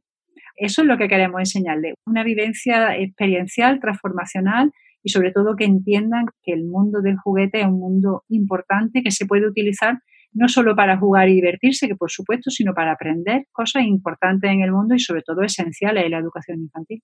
[0.54, 4.70] Eso es lo que queremos enseñarles, una vivencia experiencial, transformacional
[5.02, 9.10] y sobre todo que entiendan que el mundo del juguete es un mundo importante que
[9.10, 9.98] se puede utilizar
[10.32, 14.62] no solo para jugar y divertirse, que por supuesto, sino para aprender cosas importantes en
[14.62, 17.02] el mundo y sobre todo esenciales en la educación infantil.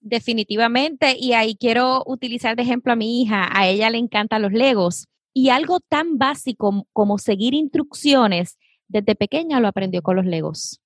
[0.00, 4.52] Definitivamente, y ahí quiero utilizar de ejemplo a mi hija, a ella le encantan los
[4.52, 10.80] legos y algo tan básico como seguir instrucciones, desde pequeña lo aprendió con los legos.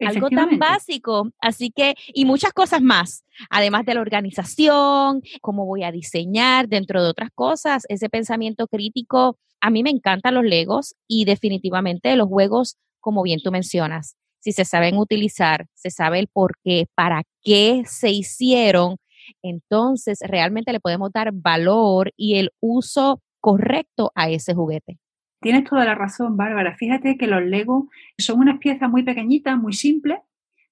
[0.00, 5.84] Algo tan básico, así que, y muchas cosas más, además de la organización, cómo voy
[5.84, 10.94] a diseñar, dentro de otras cosas, ese pensamiento crítico a mí me encantan los Legos
[11.08, 16.28] y definitivamente los juegos, como bien tú mencionas, si se saben utilizar, se sabe el
[16.28, 18.96] por qué, para qué se hicieron,
[19.42, 24.98] entonces realmente le podemos dar valor y el uso correcto a ese juguete.
[25.44, 26.74] Tienes toda la razón, Bárbara.
[26.74, 27.84] Fíjate que los Legos
[28.16, 30.20] son unas piezas muy pequeñitas, muy simples.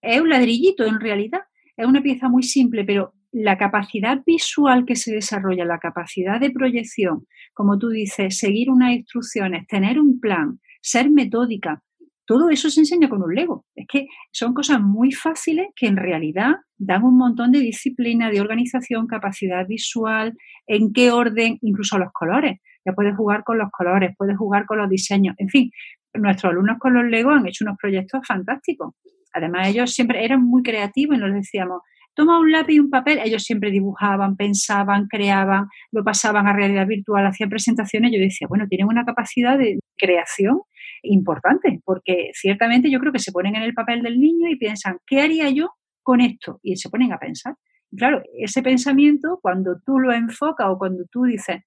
[0.01, 1.43] Es un ladrillito en realidad.
[1.77, 6.53] Es una pieza muy simple, pero la capacidad visual que se desarrolla, la capacidad de
[6.53, 11.83] proyección, como tú dices, seguir unas instrucciones, tener un plan, ser metódica,
[12.25, 13.67] todo eso se enseña con un Lego.
[13.75, 18.41] Es que son cosas muy fáciles que en realidad dan un montón de disciplina, de
[18.41, 20.33] organización, capacidad visual,
[20.67, 22.61] en qué orden, incluso los colores.
[22.85, 25.35] Ya puedes jugar con los colores, puedes jugar con los diseños.
[25.39, 25.71] En fin,
[26.15, 28.95] nuestros alumnos con los Lego han hecho unos proyectos fantásticos.
[29.35, 31.81] Además, ellos siempre eran muy creativos y nos decíamos,
[32.15, 36.87] toma un lápiz y un papel, ellos siempre dibujaban, pensaban, creaban, lo pasaban a realidad
[36.87, 40.61] virtual, hacían presentaciones, yo decía, bueno, tienen una capacidad de creación
[41.03, 44.99] importante, porque ciertamente yo creo que se ponen en el papel del niño y piensan,
[45.07, 45.71] ¿qué haría yo
[46.03, 46.61] con esto?
[46.63, 47.55] Y se ponen a pensar.
[47.97, 51.63] claro, ese pensamiento, cuando tú lo enfocas o cuando tú dices,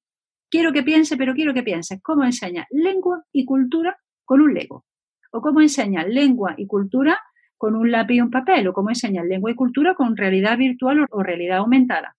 [0.49, 4.85] quiero que piense, pero quiero que pienses, ¿cómo enseñas lengua y cultura con un Lego?
[5.31, 7.19] ¿O cómo enseñas lengua y cultura
[7.57, 11.05] con un lápiz y un papel o cómo enseñar lengua y cultura con realidad virtual
[11.09, 12.15] o, realidad aumentada.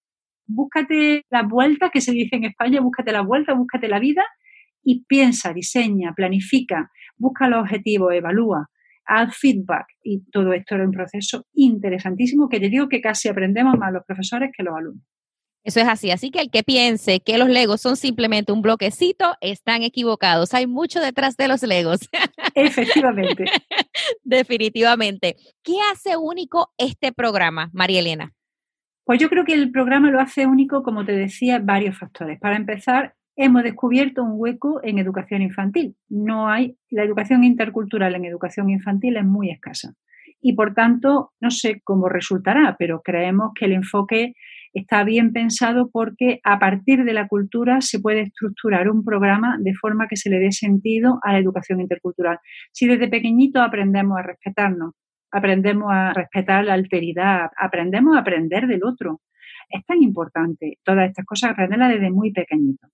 [0.46, 4.24] Búscate la vuelta que se dice en España, búscate la vuelta, búscate la vida
[4.82, 8.68] y piensa, diseña, planifica, busca los objetivos, evalúa,
[9.04, 13.76] haz feedback y todo esto era un proceso interesantísimo que te digo que casi aprendemos
[13.76, 15.04] más los profesores que los alumnos.
[15.66, 16.12] Eso es así.
[16.12, 20.54] Así que el que piense que los Legos son simplemente un bloquecito, están equivocados.
[20.54, 22.08] Hay mucho detrás de los Legos.
[22.54, 23.46] Efectivamente.
[24.22, 25.34] Definitivamente.
[25.64, 28.32] ¿Qué hace único este programa, María Elena?
[29.04, 32.38] Pues yo creo que el programa lo hace único, como te decía, varios factores.
[32.38, 35.96] Para empezar, hemos descubierto un hueco en educación infantil.
[36.08, 39.94] No hay, la educación intercultural en educación infantil es muy escasa.
[40.40, 44.34] Y por tanto, no sé cómo resultará, pero creemos que el enfoque
[44.80, 49.74] está bien pensado porque a partir de la cultura se puede estructurar un programa de
[49.74, 52.38] forma que se le dé sentido a la educación intercultural.
[52.72, 54.92] Si desde pequeñito aprendemos a respetarnos,
[55.30, 59.20] aprendemos a respetar la alteridad, aprendemos a aprender del otro,
[59.68, 62.86] es tan importante todas estas cosas, aprenderlas desde muy pequeñito,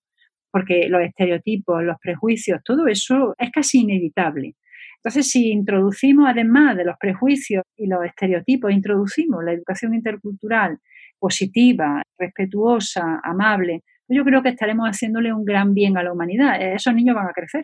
[0.51, 4.55] porque los estereotipos, los prejuicios, todo eso es casi inevitable.
[4.97, 10.79] Entonces, si introducimos, además de los prejuicios y los estereotipos, introducimos la educación intercultural
[11.23, 16.61] positiva, respetuosa, amable, pues yo creo que estaremos haciéndole un gran bien a la humanidad.
[16.61, 17.63] Esos niños van a crecer.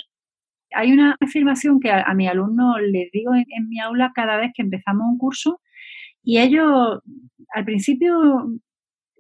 [0.76, 4.52] Hay una afirmación que a, mi alumno les digo en, en mi aula cada vez
[4.54, 5.60] que empezamos un curso
[6.22, 7.00] y ellos
[7.52, 8.46] al principio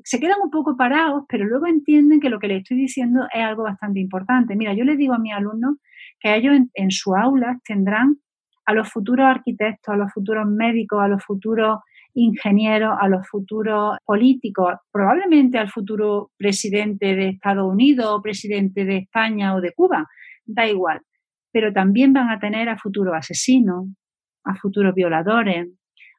[0.04, 3.42] se quedan un poco parados, pero luego entienden que lo que les estoy diciendo es
[3.42, 4.54] algo bastante importante.
[4.54, 5.78] Mira, yo les digo a mis alumnos
[6.20, 8.18] que ellos en, en su aula tendrán
[8.66, 11.80] a los futuros arquitectos, a los futuros médicos, a los futuros
[12.14, 19.54] ingenieros, a los futuros políticos, probablemente al futuro presidente de Estados Unidos presidente de España
[19.54, 20.06] o de Cuba,
[20.44, 21.00] da igual.
[21.52, 23.86] Pero también van a tener a futuros asesinos,
[24.44, 25.68] a futuros violadores,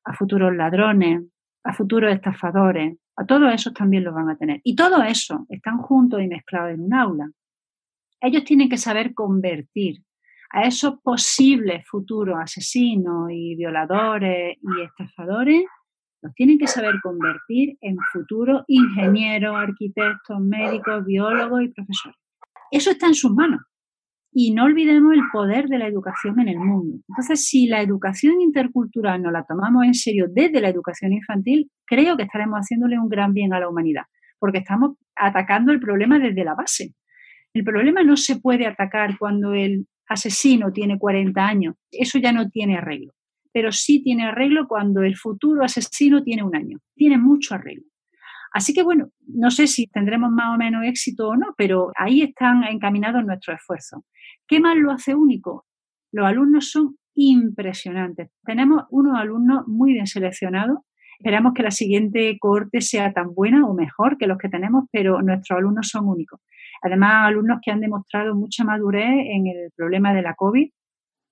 [0.06, 1.24] a futuros ladrones,
[1.64, 4.62] a futuros estafadores, a todos esos también los van a tener.
[4.64, 7.30] Y todo eso están juntos y mezclados en un aula.
[8.22, 10.04] Ellos tienen que saber convertir
[10.52, 15.64] a esos posibles futuros asesinos y violadores y estafadores
[16.22, 22.18] los tienen que saber convertir en futuros ingenieros, arquitectos, médicos, biólogos y profesores.
[22.72, 23.62] Eso está en sus manos.
[24.32, 26.98] Y no olvidemos el poder de la educación en el mundo.
[27.08, 32.16] Entonces, si la educación intercultural no la tomamos en serio desde la educación infantil, creo
[32.16, 34.04] que estaremos haciéndole un gran bien a la humanidad,
[34.38, 36.94] porque estamos atacando el problema desde la base.
[37.54, 41.76] El problema no se puede atacar cuando el asesino tiene 40 años.
[41.92, 43.14] Eso ya no tiene arreglo
[43.52, 46.80] pero sí tiene arreglo cuando el futuro asesino tiene un año.
[46.96, 47.86] Tiene mucho arreglo.
[48.52, 52.22] Así que bueno, no sé si tendremos más o menos éxito o no, pero ahí
[52.22, 54.02] están encaminados nuestros esfuerzos.
[54.48, 55.66] ¿Qué más lo hace único?
[56.12, 58.32] Los alumnos son impresionantes.
[58.44, 60.80] Tenemos unos alumnos muy bien seleccionados.
[61.20, 65.22] Esperamos que la siguiente cohorte sea tan buena o mejor que los que tenemos, pero
[65.22, 66.40] nuestros alumnos son únicos.
[66.82, 70.70] Además, alumnos que han demostrado mucha madurez en el problema de la COVID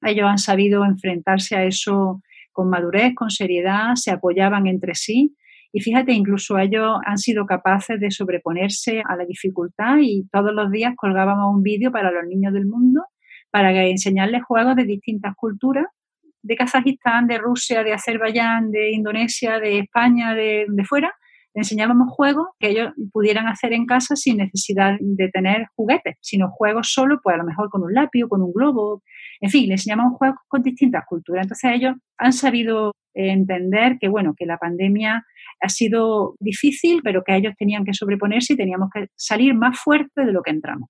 [0.01, 5.35] ellos han sabido enfrentarse a eso con madurez, con seriedad, se apoyaban entre sí
[5.71, 10.71] y fíjate, incluso ellos han sido capaces de sobreponerse a la dificultad y todos los
[10.71, 13.03] días colgábamos un vídeo para los niños del mundo
[13.51, 15.85] para enseñarles juegos de distintas culturas,
[16.41, 21.13] de Kazajistán, de Rusia, de Azerbaiyán, de Indonesia, de España, de, de fuera,
[21.57, 26.91] enseñábamos juegos que ellos pudieran hacer en casa sin necesidad de tener juguetes, sino juegos
[26.93, 29.01] solo, pues a lo mejor con un lápiz o con un globo.
[29.41, 31.45] En fin, les enseñamos juegos con distintas culturas.
[31.45, 35.25] Entonces ellos han sabido entender que, bueno, que la pandemia
[35.59, 40.25] ha sido difícil, pero que ellos tenían que sobreponerse y teníamos que salir más fuertes
[40.25, 40.89] de lo que entramos.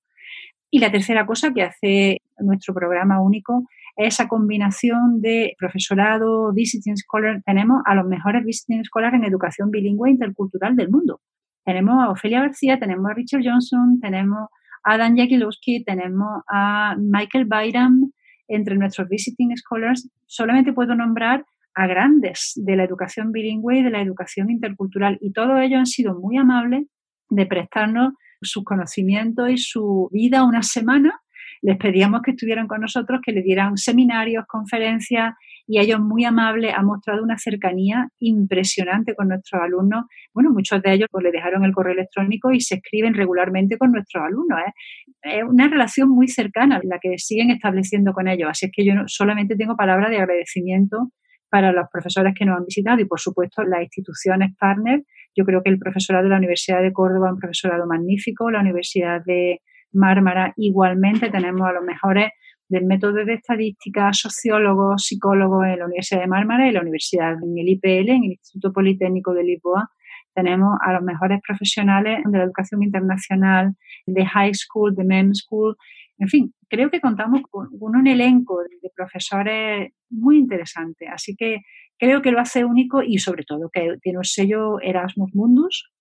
[0.69, 3.67] Y la tercera cosa que hace nuestro programa único
[3.97, 10.09] esa combinación de profesorado, visiting scholar, tenemos a los mejores visiting scholars en educación bilingüe
[10.09, 11.19] e intercultural del mundo.
[11.65, 14.47] Tenemos a Ofelia García, tenemos a Richard Johnson, tenemos
[14.83, 18.11] a Dan Jakilowski, tenemos a Michael Byram,
[18.47, 20.09] entre nuestros visiting scholars.
[20.25, 25.17] Solamente puedo nombrar a grandes de la educación bilingüe y de la educación intercultural.
[25.21, 26.87] Y todos ellos han sido muy amables
[27.29, 31.19] de prestarnos sus conocimientos y su vida una semana
[31.61, 35.33] les pedíamos que estuvieran con nosotros, que le dieran seminarios, conferencias
[35.67, 40.05] y ellos muy amables han mostrado una cercanía impresionante con nuestros alumnos.
[40.33, 43.91] Bueno, muchos de ellos pues, le dejaron el correo electrónico y se escriben regularmente con
[43.91, 44.59] nuestros alumnos.
[44.59, 45.39] ¿eh?
[45.39, 48.49] Es una relación muy cercana la que siguen estableciendo con ellos.
[48.49, 51.11] Así es que yo solamente tengo palabras de agradecimiento
[51.49, 55.03] para los profesores que nos han visitado y, por supuesto, las instituciones partners.
[55.35, 58.61] Yo creo que el profesorado de la Universidad de Córdoba es un profesorado magnífico, la
[58.61, 59.61] Universidad de
[59.93, 60.53] Mármara.
[60.57, 62.31] Igualmente tenemos a los mejores
[62.69, 67.57] del método de estadística, sociólogos, psicólogos en la Universidad de Mármara y la Universidad en
[67.57, 69.89] el IPL, en el Instituto Politécnico de Lisboa.
[70.33, 73.73] Tenemos a los mejores profesionales de la educación internacional,
[74.05, 75.75] de high school, de MEM school.
[76.19, 81.07] En fin, creo que contamos con, un elenco de profesores muy interesante.
[81.07, 81.61] Así que
[81.97, 85.91] creo que lo hace único y sobre todo que tiene un sello Erasmus Mundus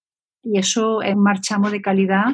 [0.42, 2.26] y eso es un de calidad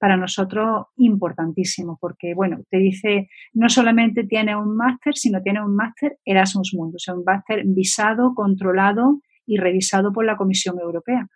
[0.00, 5.76] para nosotros importantísimo, porque, bueno, te dice, no solamente tiene un máster, sino tiene un
[5.76, 11.28] máster Erasmus Mundus, un máster visado, controlado y revisado por la Comisión Europea.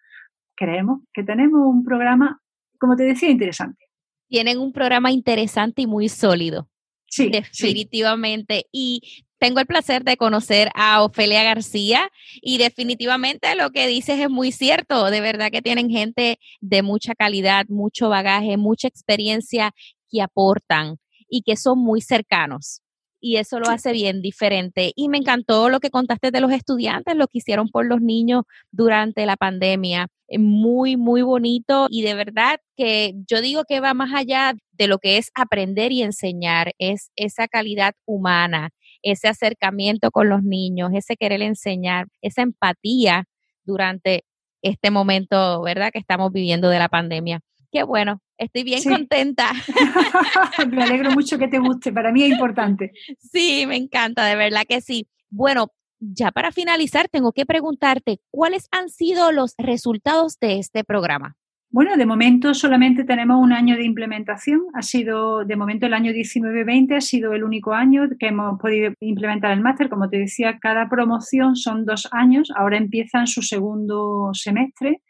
[0.56, 2.40] Creemos que tenemos un programa,
[2.78, 3.84] como te decía, interesante.
[4.28, 6.70] Tienen un programa interesante y muy sólido.
[7.06, 7.28] Sí.
[7.28, 8.64] Definitivamente.
[8.72, 12.11] Y tengo el placer de conocer a Ofelia García
[12.41, 15.11] y definitivamente lo que dices es muy cierto.
[15.11, 19.72] De verdad que tienen gente de mucha calidad, mucho bagaje, mucha experiencia
[20.11, 20.97] que aportan
[21.28, 22.80] y que son muy cercanos.
[23.20, 24.93] Y eso lo hace bien diferente.
[24.95, 28.45] Y me encantó lo que contaste de los estudiantes, lo que hicieron por los niños
[28.70, 30.09] durante la pandemia.
[30.39, 31.87] Muy, muy bonito.
[31.91, 35.91] Y de verdad que yo digo que va más allá de lo que es aprender
[35.91, 38.70] y enseñar, es esa calidad humana
[39.05, 43.26] ese acercamiento con los niños, ese querer enseñar, esa empatía
[43.64, 44.24] durante
[44.62, 47.40] este momento, ¿verdad?, que estamos viviendo de la pandemia.
[47.70, 49.52] Qué bueno, estoy bien contenta.
[50.70, 52.92] me alegro mucho que te guste, para mí es importante.
[53.18, 55.07] Sí, me encanta, de verdad que sí.
[55.28, 61.36] Bueno, ya para finalizar, tengo que preguntarte, ¿cuáles han sido los resultados de este programa?
[61.75, 64.61] Bueno, de momento solamente tenemos un año de implementación.
[64.75, 68.93] Ha sido, de momento, el año 19-20 ha sido el único año que hemos podido
[69.01, 69.89] implementar el máster.
[69.89, 72.53] Como te decía, cada promoción son dos años.
[72.55, 75.01] Ahora empiezan su segundo semestre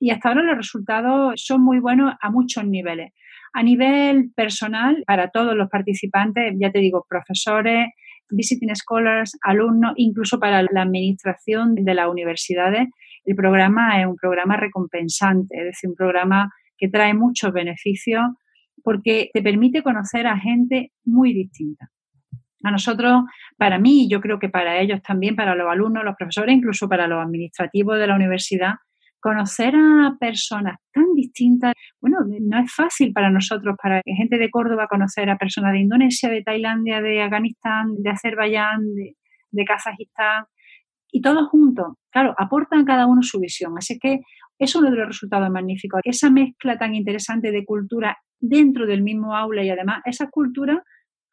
[0.00, 3.12] y hasta ahora los resultados son muy buenos a muchos niveles.
[3.52, 7.88] A nivel personal, para todos los participantes, ya te digo, profesores,
[8.30, 12.88] visiting scholars, alumnos, incluso para la administración de las universidades,
[13.26, 18.22] el programa es un programa recompensante, es decir, un programa que trae muchos beneficios
[18.82, 21.88] porque te permite conocer a gente muy distinta.
[22.62, 23.24] A nosotros,
[23.56, 27.06] para mí, yo creo que para ellos también, para los alumnos, los profesores, incluso para
[27.06, 28.74] los administrativos de la universidad,
[29.20, 34.86] conocer a personas tan distintas, bueno, no es fácil para nosotros, para gente de Córdoba,
[34.88, 39.16] conocer a personas de Indonesia, de Tailandia, de Afganistán, de Azerbaiyán, de,
[39.50, 40.44] de Kazajistán,
[41.10, 43.74] y todos juntos, claro, aportan cada uno su visión.
[43.76, 44.20] Así que
[44.58, 46.00] es uno de los resultados magníficos.
[46.04, 50.82] Esa mezcla tan interesante de cultura dentro del mismo aula y además esa cultura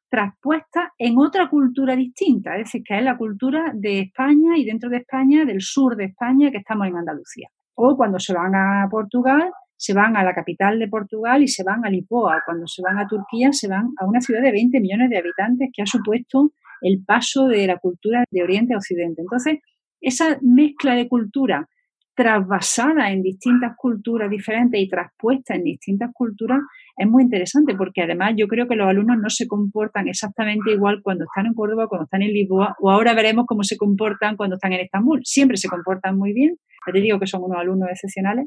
[0.10, 4.90] traspuesta en otra cultura distinta, es decir, que es la cultura de España y dentro
[4.90, 7.50] de España, del sur de España, que estamos en Andalucía.
[7.76, 11.64] O cuando se van a Portugal, se van a la capital de Portugal y se
[11.64, 12.44] van a Lisboa.
[12.46, 15.70] Cuando se van a Turquía, se van a una ciudad de 20 millones de habitantes
[15.74, 16.52] que ha supuesto
[16.84, 19.22] el paso de la cultura de Oriente a Occidente.
[19.22, 19.60] Entonces,
[20.02, 21.68] esa mezcla de cultura
[22.16, 26.60] trasvasada en distintas culturas diferentes y traspuesta en distintas culturas
[26.96, 31.02] es muy interesante porque además yo creo que los alumnos no se comportan exactamente igual
[31.02, 34.58] cuando están en Córdoba, cuando están en Lisboa o ahora veremos cómo se comportan cuando
[34.58, 35.22] están en Estambul.
[35.24, 38.46] Siempre se comportan muy bien, te digo que son unos alumnos excepcionales.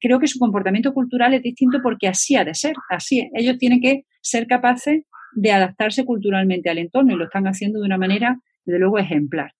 [0.00, 3.28] Creo que su comportamiento cultural es distinto porque así ha de ser, así es.
[3.34, 5.04] Ellos tienen que ser capaces
[5.34, 9.52] de adaptarse culturalmente al entorno y lo están haciendo de una manera, desde luego, ejemplar.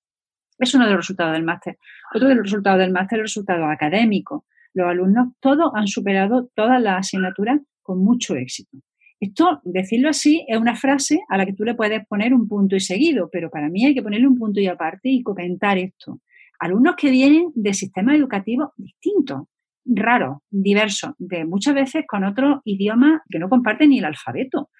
[0.59, 1.79] Es uno de los resultados del máster.
[2.15, 4.45] Otro de los resultados del máster es el resultado académico.
[4.73, 8.79] Los alumnos todos han superado todas las asignaturas con mucho éxito.
[9.21, 12.77] Esto, decirlo así, es una frase a la que tú le puedes poner un punto
[12.77, 16.21] y seguido, pero para mí hay que ponerle un punto y aparte y comentar esto.
[16.59, 19.47] Alumnos que vienen de sistemas educativos distintos,
[19.85, 24.71] raro, diverso, de muchas veces con otros idiomas que no comparten ni el alfabeto.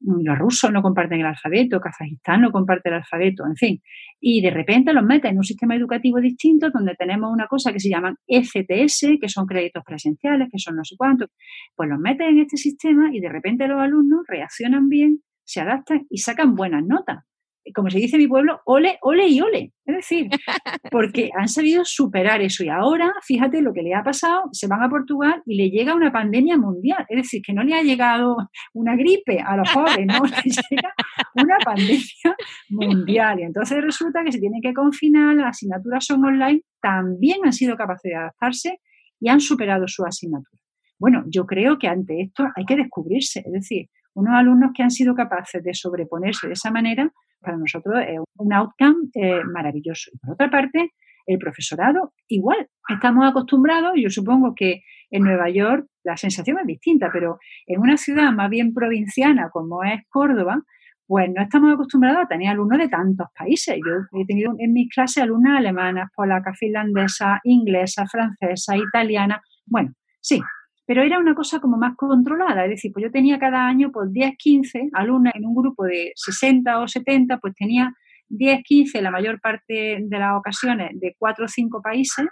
[0.00, 3.82] Los rusos no comparten el alfabeto, Kazajistán no comparte el alfabeto, en fin.
[4.20, 7.80] Y de repente los meten en un sistema educativo distinto donde tenemos una cosa que
[7.80, 11.28] se llaman FTS, que son créditos presenciales, que son no sé cuántos.
[11.74, 16.06] Pues los meten en este sistema y de repente los alumnos reaccionan bien, se adaptan
[16.08, 17.24] y sacan buenas notas
[17.72, 19.72] como se dice en mi pueblo, ole, ole y ole.
[19.84, 20.28] Es decir,
[20.90, 24.82] porque han sabido superar eso y ahora, fíjate lo que le ha pasado, se van
[24.82, 27.04] a Portugal y le llega una pandemia mundial.
[27.08, 28.36] Es decir, que no le ha llegado
[28.72, 30.94] una gripe a los jóvenes, no, le llega
[31.34, 32.36] una pandemia
[32.68, 33.40] mundial.
[33.40, 37.76] Y entonces resulta que se tienen que confinar, las asignaturas son online, también han sido
[37.76, 38.80] capaces de adaptarse
[39.20, 40.60] y han superado su asignatura.
[40.98, 44.90] Bueno, yo creo que ante esto hay que descubrirse, es decir, unos alumnos que han
[44.90, 47.10] sido capaces de sobreponerse de esa manera,
[47.40, 50.10] para nosotros es un outcome eh, maravilloso.
[50.12, 50.92] Y por otra parte,
[51.26, 57.10] el profesorado, igual, estamos acostumbrados, yo supongo que en Nueva York la sensación es distinta,
[57.12, 60.62] pero en una ciudad más bien provinciana como es Córdoba,
[61.06, 63.76] pues no estamos acostumbrados a tener alumnos de tantos países.
[63.76, 69.40] Yo he tenido en mis clases alumnas alemanas, polacas, finlandesas, inglesas, francesas, italianas.
[69.66, 70.40] Bueno, sí,
[70.86, 74.12] pero era una cosa como más controlada, es decir, pues yo tenía cada año pues
[74.12, 77.92] 10, 15 alumnas en un grupo de 60 o 70, pues tenía
[78.28, 82.26] 10, 15 la mayor parte de las ocasiones de 4 o 5 países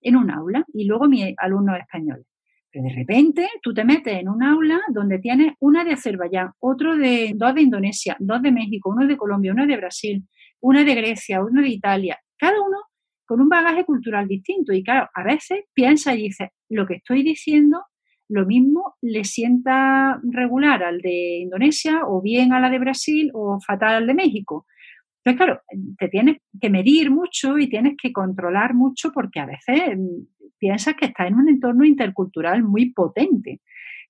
[0.00, 2.26] en un aula y luego mis alumnos españoles.
[2.70, 6.96] Pero de repente tú te metes en un aula donde tienes una de Azerbaiyán, otro
[6.96, 10.22] de dos de Indonesia, dos de México, uno de Colombia, uno de Brasil,
[10.60, 12.78] una de Grecia, uno de Italia, cada uno
[13.26, 14.72] con un bagaje cultural distinto.
[14.72, 17.82] Y claro, a veces piensa y dice, lo que estoy diciendo,
[18.28, 23.58] lo mismo le sienta regular al de Indonesia o bien a la de Brasil o
[23.60, 24.66] fatal al de México.
[25.24, 25.60] Entonces, claro,
[25.98, 30.94] te tienes que medir mucho y tienes que controlar mucho porque a veces mm, piensas
[30.94, 33.60] que estás en un entorno intercultural muy potente.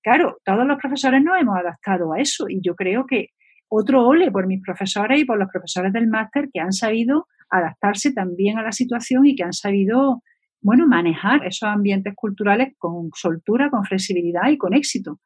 [0.03, 3.29] Claro, todos los profesores nos hemos adaptado a eso y yo creo que
[3.69, 8.13] otro ole por mis profesores y por los profesores del máster que han sabido adaptarse
[8.13, 10.21] también a la situación y que han sabido,
[10.61, 15.19] bueno, manejar esos ambientes culturales con soltura, con flexibilidad y con éxito.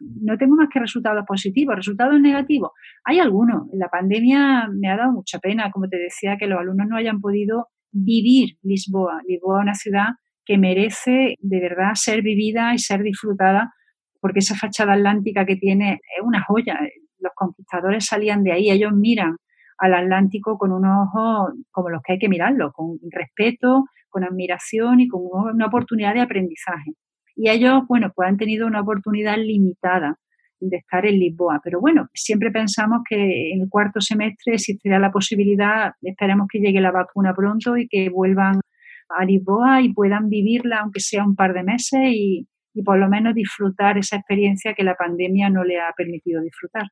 [0.00, 2.70] No tengo más que resultados positivos, resultados negativos.
[3.04, 3.68] Hay algunos.
[3.72, 7.20] La pandemia me ha dado mucha pena, como te decía, que los alumnos no hayan
[7.20, 9.20] podido vivir Lisboa.
[9.26, 10.06] Lisboa es una ciudad
[10.44, 13.72] que merece de verdad ser vivida y ser disfrutada
[14.20, 16.78] porque esa fachada atlántica que tiene es una joya.
[17.18, 19.36] Los conquistadores salían de ahí, ellos miran
[19.78, 25.00] al Atlántico con unos ojos como los que hay que mirarlo, con respeto, con admiración
[25.00, 26.92] y con una oportunidad de aprendizaje.
[27.36, 30.18] Y ellos, bueno, pues han tenido una oportunidad limitada
[30.60, 31.60] de estar en Lisboa.
[31.62, 36.80] Pero bueno, siempre pensamos que en el cuarto semestre existirá la posibilidad, esperemos que llegue
[36.80, 38.60] la vacuna pronto y que vuelvan
[39.08, 43.08] a Lisboa y puedan vivirla, aunque sea un par de meses, y, y por lo
[43.08, 46.84] menos disfrutar esa experiencia que la pandemia no le ha permitido disfrutar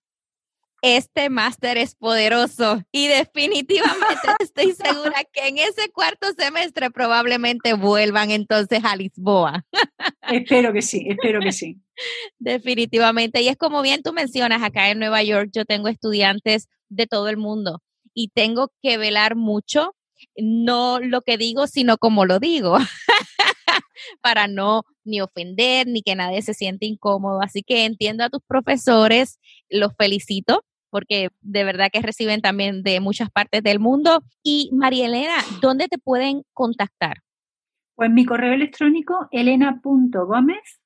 [0.83, 8.33] este máster es poderoso y definitivamente estoy segura que en ese cuarto semestre probablemente vuelvan
[8.33, 9.65] entonces a Lisboa.
[10.29, 11.81] Espero que sí, espero que sí.
[12.39, 13.41] Definitivamente.
[13.43, 17.29] Y es como bien tú mencionas, acá en Nueva York yo tengo estudiantes de todo
[17.29, 17.81] el mundo
[18.13, 19.95] y tengo que velar mucho,
[20.37, 22.77] no lo que digo, sino como lo digo.
[24.21, 27.41] para no ni ofender ni que nadie se siente incómodo.
[27.41, 33.01] Así que entiendo a tus profesores, los felicito porque de verdad que reciben también de
[33.01, 34.23] muchas partes del mundo.
[34.43, 37.17] Y María Elena, ¿dónde te pueden contactar?
[37.95, 40.81] Pues mi correo electrónico elena.gómez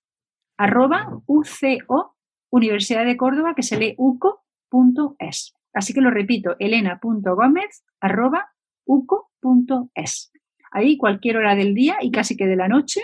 [0.56, 2.16] arroba uco
[2.50, 5.54] Universidad de Córdoba que se lee uco.es.
[5.72, 8.52] Así que lo repito, elena.gómez arroba
[8.84, 10.32] uco.es.
[10.70, 13.00] Ahí cualquier hora del día y casi que de la noche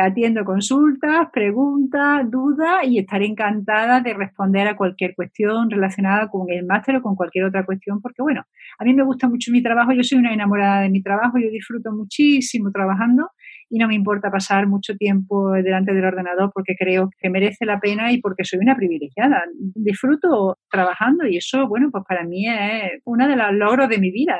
[0.00, 6.64] Atiendo consultas, preguntas, dudas y estaré encantada de responder a cualquier cuestión relacionada con el
[6.64, 8.44] máster o con cualquier otra cuestión, porque bueno,
[8.78, 11.50] a mí me gusta mucho mi trabajo, yo soy una enamorada de mi trabajo, yo
[11.50, 13.30] disfruto muchísimo trabajando
[13.68, 17.80] y no me importa pasar mucho tiempo delante del ordenador porque creo que merece la
[17.80, 19.42] pena y porque soy una privilegiada.
[19.74, 24.12] Disfruto trabajando y eso, bueno, pues para mí es uno de los logros de mi
[24.12, 24.38] vida.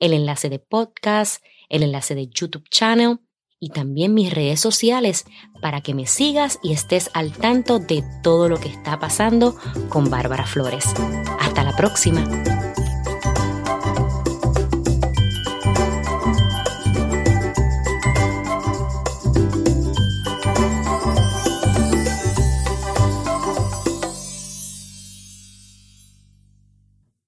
[0.00, 3.18] el enlace de podcast, el enlace de YouTube channel
[3.62, 5.24] y también mis redes sociales
[5.60, 9.56] para que me sigas y estés al tanto de todo lo que está pasando
[9.88, 10.92] con Bárbara Flores.
[11.38, 12.24] Hasta la próxima.